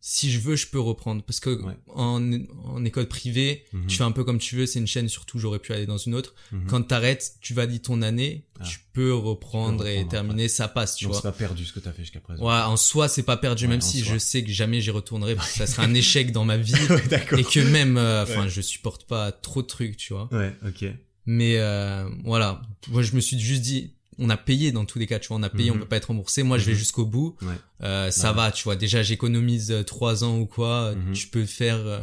[0.02, 1.22] si je veux, je peux reprendre.
[1.22, 2.32] Parce que en,
[2.64, 3.86] en, école privée, mhm.
[3.86, 5.98] tu fais un peu comme tu veux, c'est une chaîne, surtout j'aurais pu aller dans
[5.98, 6.34] une autre.
[6.52, 6.66] Mhm.
[6.68, 8.64] Quand t'arrêtes, tu valides ton année, ah.
[8.64, 11.20] tu peux reprendre, et terminer, ça passe, tu Donc vois.
[11.20, 12.42] c'est pas perdu ce que t'as fait jusqu'à présent.
[12.42, 15.52] Ouais, en soi, c'est pas perdu, même si je sais que jamais j'y retournerai, parce
[15.52, 16.72] que ça serait un échec dans ma vie.
[17.36, 20.28] et que même, euh, enfin, je supporte pas trop de trucs, tu vois.
[20.32, 20.86] Ouais, ok.
[21.26, 25.06] Mais euh, voilà, moi je me suis juste dit, on a payé dans tous les
[25.06, 25.80] cas, tu vois, on a payé, on mhm.
[25.80, 26.42] peut pas être remboursé.
[26.42, 26.78] Moi, je vais mhm.
[26.78, 27.36] jusqu'au bout.
[27.82, 28.76] Euh, ça bah va, tu vois.
[28.76, 30.94] Déjà, j'économise euh, trois ans ou quoi.
[30.94, 31.12] Mhm.
[31.14, 31.78] Tu peux faire.
[31.78, 32.00] Euh,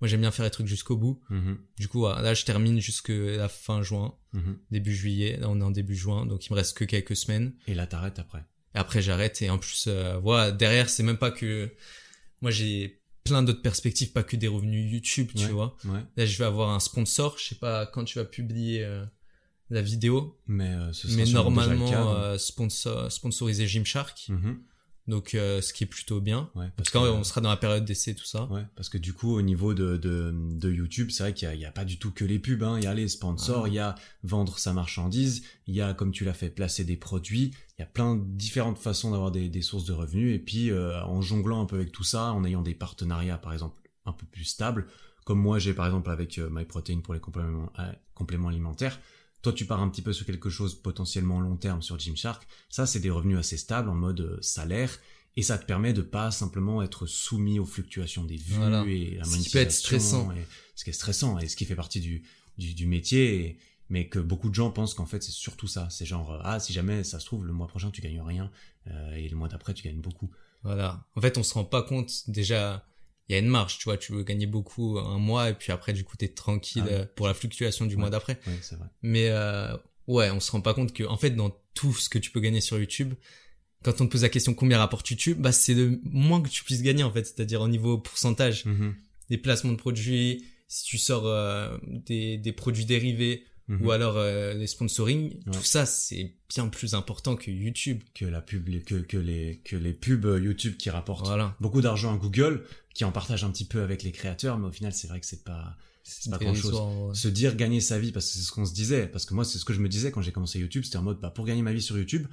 [0.00, 1.20] moi, j'aime bien faire les trucs jusqu'au bout.
[1.78, 4.14] Du coup, là, je termine jusque la fin juin,
[4.70, 5.36] début juillet.
[5.36, 7.52] Là, on est en début juin, donc il me reste que quelques semaines.
[7.66, 8.42] Et là, t'arrêtes après.
[8.74, 9.42] Et après, j'arrête.
[9.42, 9.88] Et en plus,
[10.22, 11.70] voilà, derrière, c'est même pas que.
[12.40, 15.76] Moi, j'ai plein d'autres perspectives, pas que des revenus YouTube, tu vois.
[16.16, 17.36] Là, je vais avoir un sponsor.
[17.36, 18.82] Je sais pas quand tu vas publier
[19.70, 20.38] la vidéo.
[20.46, 24.26] Mais, euh, ce mais normalement euh, sponsor, sponsorisé Gymshark.
[24.28, 24.58] Mhm.
[25.10, 26.50] Donc, euh, ce qui est plutôt bien.
[26.54, 28.44] Ouais, parce qu'on sera dans la période d'essai, tout ça.
[28.44, 31.64] Ouais, parce que du coup, au niveau de, de, de YouTube, c'est vrai qu'il n'y
[31.64, 32.62] a, a, pas du tout que les pubs.
[32.62, 32.78] Hein.
[32.78, 33.68] Il y a les sponsors, ah.
[33.68, 36.96] il y a vendre sa marchandise, il y a, comme tu l'as fait, placer des
[36.96, 37.52] produits.
[37.76, 40.34] Il y a plein de différentes façons d'avoir des, des, sources de revenus.
[40.34, 43.52] Et puis, euh, en jonglant un peu avec tout ça, en ayant des partenariats, par
[43.52, 44.86] exemple, un peu plus stables,
[45.24, 47.70] comme moi j'ai par exemple avec euh, MyProtein pour les compléments,
[48.14, 48.98] compléments alimentaires,
[49.42, 52.46] toi, tu pars un petit peu sur quelque chose potentiellement long terme sur Gymshark.
[52.68, 54.98] Ça, c'est des revenus assez stables en mode euh, salaire.
[55.36, 59.18] Et ça te permet de pas simplement être soumis aux fluctuations des vues et à
[59.20, 60.32] la Ce qui peut être stressant.
[60.32, 62.24] Et, ce qui est stressant et ce qui fait partie du,
[62.58, 63.56] du, métier.
[63.88, 65.88] mais que beaucoup de gens pensent qu'en fait, c'est surtout ça.
[65.88, 68.50] C'est genre, euh, ah, si jamais ça se trouve, le mois prochain, tu gagnes rien.
[68.88, 70.30] Euh, et le mois d'après, tu gagnes beaucoup.
[70.64, 71.06] Voilà.
[71.14, 72.84] En fait, on se rend pas compte déjà
[73.30, 75.70] il y a une marge, tu vois, tu veux gagner beaucoup un mois et puis
[75.70, 78.40] après du coup tu es tranquille ah pour la fluctuation du mois d'après.
[78.60, 78.88] c'est vrai.
[79.02, 79.76] Mais euh,
[80.08, 82.40] ouais, on se rend pas compte que en fait dans tout ce que tu peux
[82.40, 83.14] gagner sur YouTube,
[83.84, 86.64] quand on te pose la question combien rapporte YouTube, bah c'est le moins que tu
[86.64, 88.94] puisses gagner en fait, c'est-à-dire au niveau pourcentage mm-hmm.
[89.30, 93.44] des placements de produits, si tu sors euh, des, des produits dérivés,
[93.78, 93.90] ou mhm.
[93.90, 98.02] alors euh, les sponsoring, tout ça c'est bien plus important que YouTube.
[98.14, 102.12] Que la pub, que, que les que les pubs euh, YouTube qui rapportent beaucoup d'argent
[102.12, 102.64] à Google,
[102.94, 105.26] qui en partagent un petit peu avec les créateurs, mais au final c'est vrai que
[105.26, 107.18] c'est pas c'est pas grand chose.
[107.18, 109.44] Se dire gagner sa vie parce que c'est ce qu'on se disait, parce que moi
[109.44, 111.44] c'est ce que je me disais quand j'ai commencé YouTube, c'était en mode bah pour
[111.44, 112.26] gagner ma vie sur YouTube,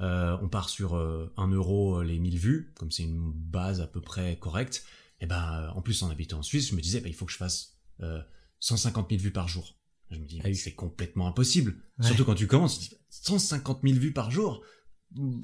[0.00, 3.86] euh, on part sur euh, 1 euro les 1000 vues, comme c'est une base à
[3.86, 4.84] peu près correcte.
[5.20, 7.32] Et ben en plus en habitant en Suisse, je me disais bah il faut que
[7.32, 7.76] je fasse
[8.60, 9.76] 150 000 vues par jour.
[10.10, 11.76] Je me dis, ah c'est complètement impossible.
[12.00, 14.62] Surtout quand tu commences, tu dis, 150 000 vues par jour?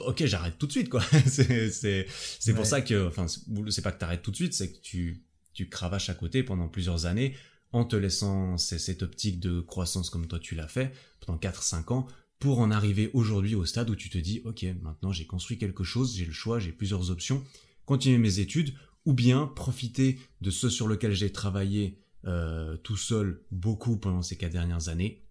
[0.00, 1.02] Ok, j'arrête tout de suite, quoi.
[1.26, 2.06] c'est,
[2.54, 5.68] pour ça que, enfin, c'est pas que t'arrêtes tout de suite, c'est que tu, tu
[5.68, 7.36] cravaches à côté pendant plusieurs années
[7.72, 10.92] en te laissant cette optique de croissance comme toi tu l'as fait
[11.24, 12.06] pendant 4-5 ans
[12.40, 15.84] pour en arriver aujourd'hui au stade où tu te dis, ok, maintenant j'ai construit quelque
[15.84, 17.44] chose, j'ai le choix, j'ai plusieurs options,
[17.84, 23.44] continuer mes études ou bien profiter de ce sur lequel j'ai travaillé euh, tout seul
[23.50, 25.26] beaucoup pendant ces quatre dernières années.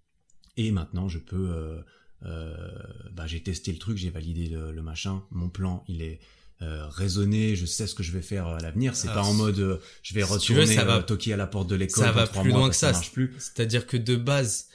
[0.56, 1.50] Et maintenant, je peux...
[1.50, 1.82] Euh,
[2.22, 5.24] bah, j'ai testé le truc, j'ai validé le, machin.
[5.32, 6.20] Mon plan, il est
[6.60, 7.56] raisonné.
[7.56, 8.96] Je sais ce que je vais faire à l'avenir.
[8.96, 12.04] C'est pas en mode je vais retourner ça va, toquer à la porte de l'école.
[12.04, 12.94] Ça va plus loin que ça.
[12.94, 13.34] ça plus.
[13.38, 14.68] C'est-à-dire que de base,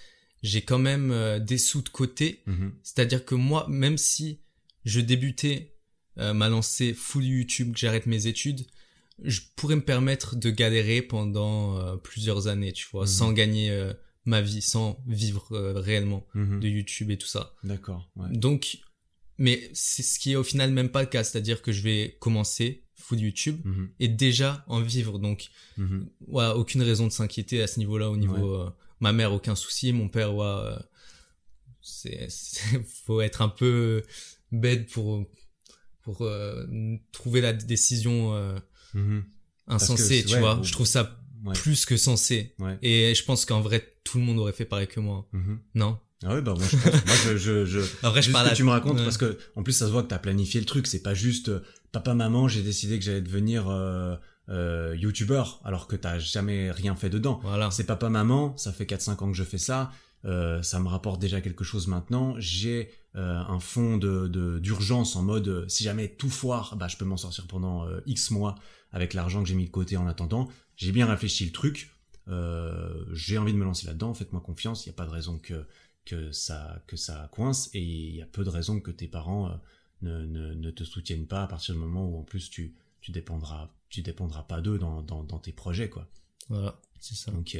[0.42, 2.42] j'ai quand même des sous de côté.
[2.46, 2.72] Mhm.
[2.82, 4.40] C'est-à-dire que moi, même si
[4.84, 5.74] je débutais
[6.16, 8.66] ma lancée full YouTube, que j'arrête mes études,
[9.22, 13.34] je pourrais me permettre de galérer pendant euh, plusieurs années, tu vois, sans mhm.
[13.34, 13.92] gagner euh,
[14.24, 16.60] ma vie, sans vivre euh, réellement mhm.
[16.60, 17.54] de YouTube et tout ça.
[17.62, 18.10] D'accord.
[18.30, 18.78] Donc,
[19.38, 22.16] mais c'est ce qui est au final même pas le cas, c'est-à-dire que je vais
[22.20, 23.90] commencer full YouTube mhm.
[24.00, 25.18] et déjà en vivre.
[25.18, 25.50] Donc,
[26.28, 28.10] ouais, aucune raison de s'inquiéter à ce niveau-là.
[28.10, 28.64] Au niveau,
[29.00, 30.74] ma mère, aucun souci, mon père, ouais,
[31.82, 32.28] c'est,
[33.04, 34.02] faut être un peu
[34.52, 35.26] bête pour
[36.02, 36.26] pour
[37.12, 38.60] trouver la décision
[38.94, 39.24] Mhm.
[39.66, 40.60] insensé, tu vois.
[40.62, 41.20] Je trouve ça
[41.52, 42.54] plus que sensé.
[42.82, 45.28] Et je pense qu'en vrai, tout le monde aurait fait pareil que moi.
[45.32, 45.58] Mhm.
[45.74, 45.98] Non?
[46.26, 48.54] Ah oui, bah moi je pense, moi je, je, je en vrai, je parle que
[48.54, 50.86] tu me racontes parce que en plus ça se voit que t'as planifié le truc,
[50.86, 51.60] c'est pas juste euh,
[51.92, 54.16] papa maman, j'ai décidé que j'allais devenir euh,
[54.48, 57.40] euh, youtubeur alors que t'as jamais rien fait dedans.
[57.42, 57.70] Voilà.
[57.70, 59.90] C'est papa maman, ça fait 4 5 ans que je fais ça,
[60.24, 65.22] euh, ça me rapporte déjà quelque chose maintenant, j'ai euh, un fond de d'urgence en
[65.22, 68.56] mode si jamais tout foire, bah je peux m'en sortir pendant X mois
[68.92, 70.48] avec l'argent que j'ai mis de côté en attendant.
[70.76, 71.90] J'ai bien réfléchi le truc.
[72.28, 74.14] Euh, j'ai envie de me lancer là-dedans.
[74.14, 74.86] Faites-moi confiance.
[74.86, 75.66] Il n'y a pas de raison que
[76.04, 79.48] que ça que ça coince et il y a peu de raisons que tes parents
[79.48, 79.54] euh,
[80.02, 83.10] ne, ne, ne, te soutiennent pas à partir du moment où en plus tu tu
[83.10, 86.06] dépendras tu dépendras pas d'eux dans, dans, dans tes projets quoi.
[86.48, 87.32] Voilà, c'est ça.
[87.32, 87.56] Ok.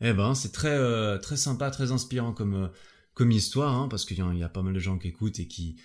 [0.00, 2.70] Eh ben c'est très euh, très sympa, très inspirant comme
[3.14, 5.48] comme histoire hein, parce qu'il y, y, a pas mal de gens qui écoutent et
[5.48, 5.76] qui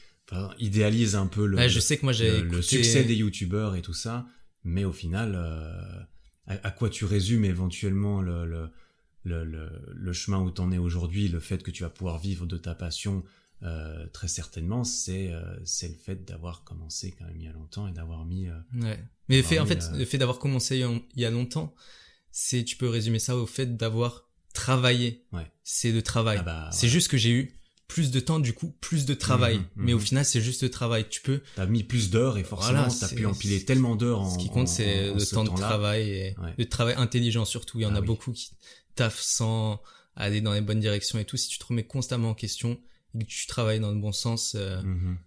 [0.60, 3.94] idéalisent un peu le, je sais que moi j'ai le, succès des youtubeurs et tout
[3.94, 4.26] ça
[4.68, 6.02] mais au final, euh,
[6.46, 8.70] à, quoi tu résumes éventuellement le, le,
[9.24, 12.46] le, le chemin où tu en es aujourd'hui, le fait que tu vas pouvoir vivre
[12.46, 13.24] de ta passion
[13.64, 17.54] euh, très certainement, c'est euh, c'est le fait d'avoir commencé quand même il y a
[17.54, 18.50] longtemps et d'avoir mis.
[18.76, 19.00] ouais.
[19.30, 21.74] Mais en fait, le fait d'avoir commencé il y a longtemps,
[22.32, 24.27] c'est tu peux résumer ça au fait d'avoir
[24.58, 25.24] travaillé.
[25.32, 25.50] Ouais.
[25.64, 26.38] C'est le travail.
[26.42, 27.54] Ah bah, c'est juste que j'ai eu
[27.88, 29.58] plus de temps, du coup, plus de travail.
[29.58, 30.04] Mhm, mais au mhm.
[30.04, 31.08] final, c'est juste le travail.
[31.10, 31.42] Tu peux.
[31.56, 34.30] T'as mis plus d'heures et forcément, t'as pu empiler tellement d'heures en.
[34.30, 37.80] Ce qui compte, c'est le temps de travail et le travail intelligent surtout.
[37.80, 38.52] Il y en ah a beaucoup qui
[38.96, 39.82] taffent sans
[40.16, 41.38] aller dans les bonnes directions et tout.
[41.38, 42.80] Si tu te remets constamment en question
[43.16, 44.56] et que tu travailles dans le bon sens.
[44.56, 45.18] Euh, mhm.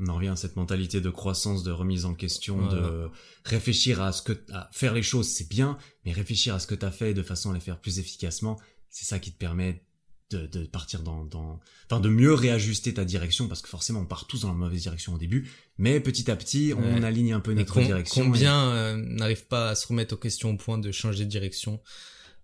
[0.00, 3.10] On en revient à cette mentalité de croissance, de remise en question, de
[3.44, 6.74] réfléchir à ce que, à faire les choses, c'est bien, mais réfléchir à ce que
[6.74, 9.84] t'as fait de façon à les faire plus efficacement, c'est ça qui te permet
[10.30, 14.26] de, partir dans, dans, enfin de mieux réajuster ta direction parce que forcément on part
[14.26, 17.52] tous dans la mauvaise direction au début, mais petit à petit on aligne un peu
[17.52, 18.22] notre direction.
[18.22, 21.80] Combien euh, n'arrive pas à se remettre aux questions au point de changer de direction?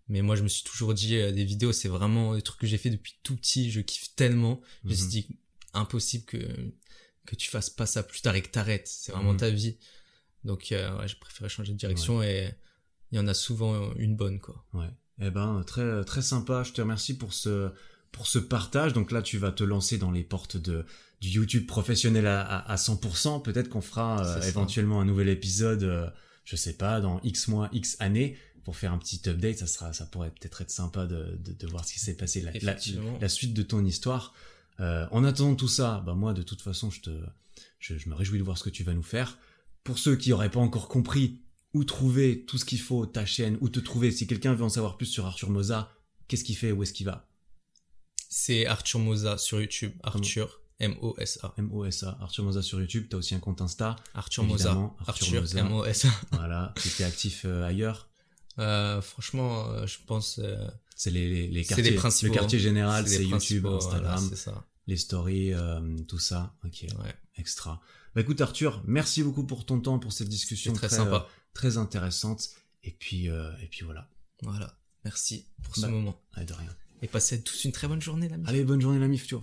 [0.09, 2.67] Mais moi je me suis toujours dit euh, des vidéos c'est vraiment des trucs que
[2.67, 5.11] j'ai fait depuis tout petit, je kiffe tellement, je me suis mhm.
[5.11, 5.29] dit
[5.73, 6.39] impossible que
[7.27, 9.39] que tu fasses pas ça plus tard et que t'arrêtes, c'est vraiment mhm.
[9.39, 9.77] ta vie.
[10.45, 12.51] Donc euh, ouais, j'ai préféré changer de direction et
[13.11, 14.65] il y en a souvent une bonne quoi.
[14.73, 14.89] Ouais.
[15.21, 16.63] Eh ben, très, très sympa.
[16.63, 17.71] Je te remercie pour ce,
[18.13, 18.93] pour ce partage.
[18.93, 20.85] Donc là, tu vas te lancer dans les portes de,
[21.21, 23.43] du YouTube professionnel à, à, 100%.
[23.43, 26.09] Peut-être qu'on fera euh, éventuellement un nouvel épisode, euh,
[26.45, 29.59] je sais pas, dans X mois, X années, pour faire un petit update.
[29.59, 32.43] Ça sera, ça pourrait peut-être être sympa de, de, de voir ce qui s'est passé,
[32.43, 32.53] la,
[33.21, 34.35] la, suite de ton histoire.
[34.81, 37.11] Euh, en attendant tout ça, bah moi, de toute façon, je te,
[37.79, 39.39] je, je me réjouis de voir ce que tu vas nous faire.
[39.85, 41.41] Pour ceux qui n'auraient pas encore compris,
[41.75, 44.11] où trouver tout ce qu'il faut, ta chaîne, où te trouver.
[44.11, 45.93] Si quelqu'un veut en savoir plus sur Arthur Moza,
[46.29, 47.29] qu'est-ce qu'il fait, où est-ce qu'il va?
[48.29, 50.61] C'est Arthur Moza sur YouTube, Arthur.
[50.79, 51.55] M-O-S-A.
[51.57, 52.19] M-O-S-A.
[52.21, 53.07] Arthur Moza sur YouTube.
[53.09, 53.97] T'as aussi un compte Insta.
[54.15, 54.77] Arthur Moza.
[55.07, 56.09] Arthur, M-O-S-A.
[56.33, 56.75] voilà.
[56.81, 58.09] Tu étais actif euh, ailleurs
[58.59, 60.41] euh, Franchement, euh, je pense.
[60.97, 61.91] C'est les, les, quartiers.
[61.91, 62.33] Les principaux.
[62.33, 64.31] Le quartier général, c'est YouTube, Instagram.
[64.35, 64.65] ça.
[64.89, 65.53] Les stories,
[66.09, 66.57] tout ça.
[66.65, 66.87] Ok.
[67.05, 67.15] Ouais.
[67.37, 67.81] Extra.
[68.15, 71.79] Bah écoute Arthur, merci beaucoup pour ton temps, pour cette discussion très, très sympa très
[71.79, 72.51] intéressante.
[72.85, 74.09] Et puis, euh, et puis voilà.
[74.43, 74.79] Voilà.
[75.05, 76.21] Merci pour ce bah, moment.
[76.37, 76.77] de rien.
[77.03, 78.45] Et passez tous une très bonne journée, l'ami.
[78.47, 79.41] Allez, bonne journée, l'ami futur.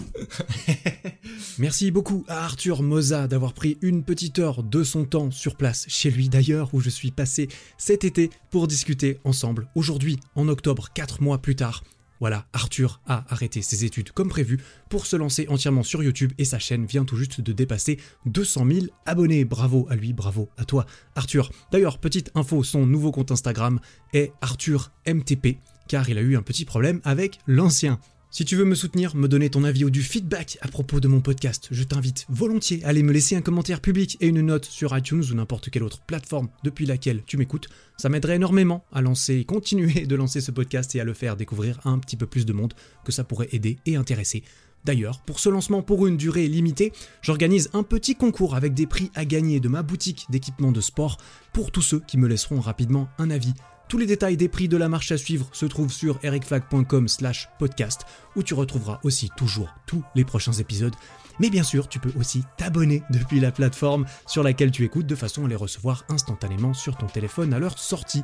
[1.59, 5.85] Merci beaucoup à Arthur Moza d'avoir pris une petite heure de son temps sur place,
[5.87, 9.67] chez lui d'ailleurs, où je suis passé cet été pour discuter ensemble.
[9.75, 11.83] Aujourd'hui, en octobre, quatre mois plus tard,
[12.19, 14.57] voilà, Arthur a arrêté ses études comme prévu
[14.89, 18.65] pour se lancer entièrement sur YouTube et sa chaîne vient tout juste de dépasser 200
[18.71, 19.43] 000 abonnés.
[19.43, 20.85] Bravo à lui, bravo à toi,
[21.15, 21.51] Arthur.
[21.73, 23.79] D'ailleurs, petite info, son nouveau compte Instagram
[24.13, 25.57] est Arthur MTP
[25.87, 27.99] car il a eu un petit problème avec l'ancien.
[28.35, 31.07] Si tu veux me soutenir, me donner ton avis ou du feedback à propos de
[31.07, 34.65] mon podcast, je t'invite volontiers à aller me laisser un commentaire public et une note
[34.65, 37.69] sur iTunes ou n'importe quelle autre plateforme depuis laquelle tu m'écoutes.
[37.95, 41.79] Ça m'aiderait énormément à lancer, continuer de lancer ce podcast et à le faire découvrir
[41.85, 42.73] un petit peu plus de monde
[43.05, 44.41] que ça pourrait aider et intéresser.
[44.83, 49.11] D'ailleurs, pour ce lancement pour une durée limitée, j'organise un petit concours avec des prix
[49.13, 51.17] à gagner de ma boutique d'équipement de sport
[51.53, 53.53] pour tous ceux qui me laisseront rapidement un avis
[53.87, 57.49] tous les détails des prix de la marche à suivre se trouvent sur ericflag.com slash
[57.59, 58.01] podcast,
[58.35, 60.95] où tu retrouveras aussi toujours tous les prochains épisodes.
[61.39, 65.15] Mais bien sûr, tu peux aussi t'abonner depuis la plateforme sur laquelle tu écoutes de
[65.15, 68.23] façon à les recevoir instantanément sur ton téléphone à leur sortie.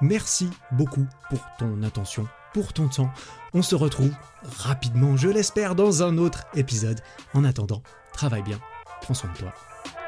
[0.00, 3.12] Merci beaucoup pour ton attention, pour ton temps.
[3.52, 4.12] On se retrouve
[4.58, 7.00] rapidement, je l'espère, dans un autre épisode.
[7.34, 7.82] En attendant,
[8.12, 8.60] travaille bien,
[9.02, 9.54] prends soin de toi.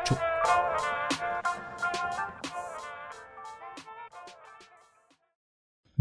[0.04, 0.31] Ciao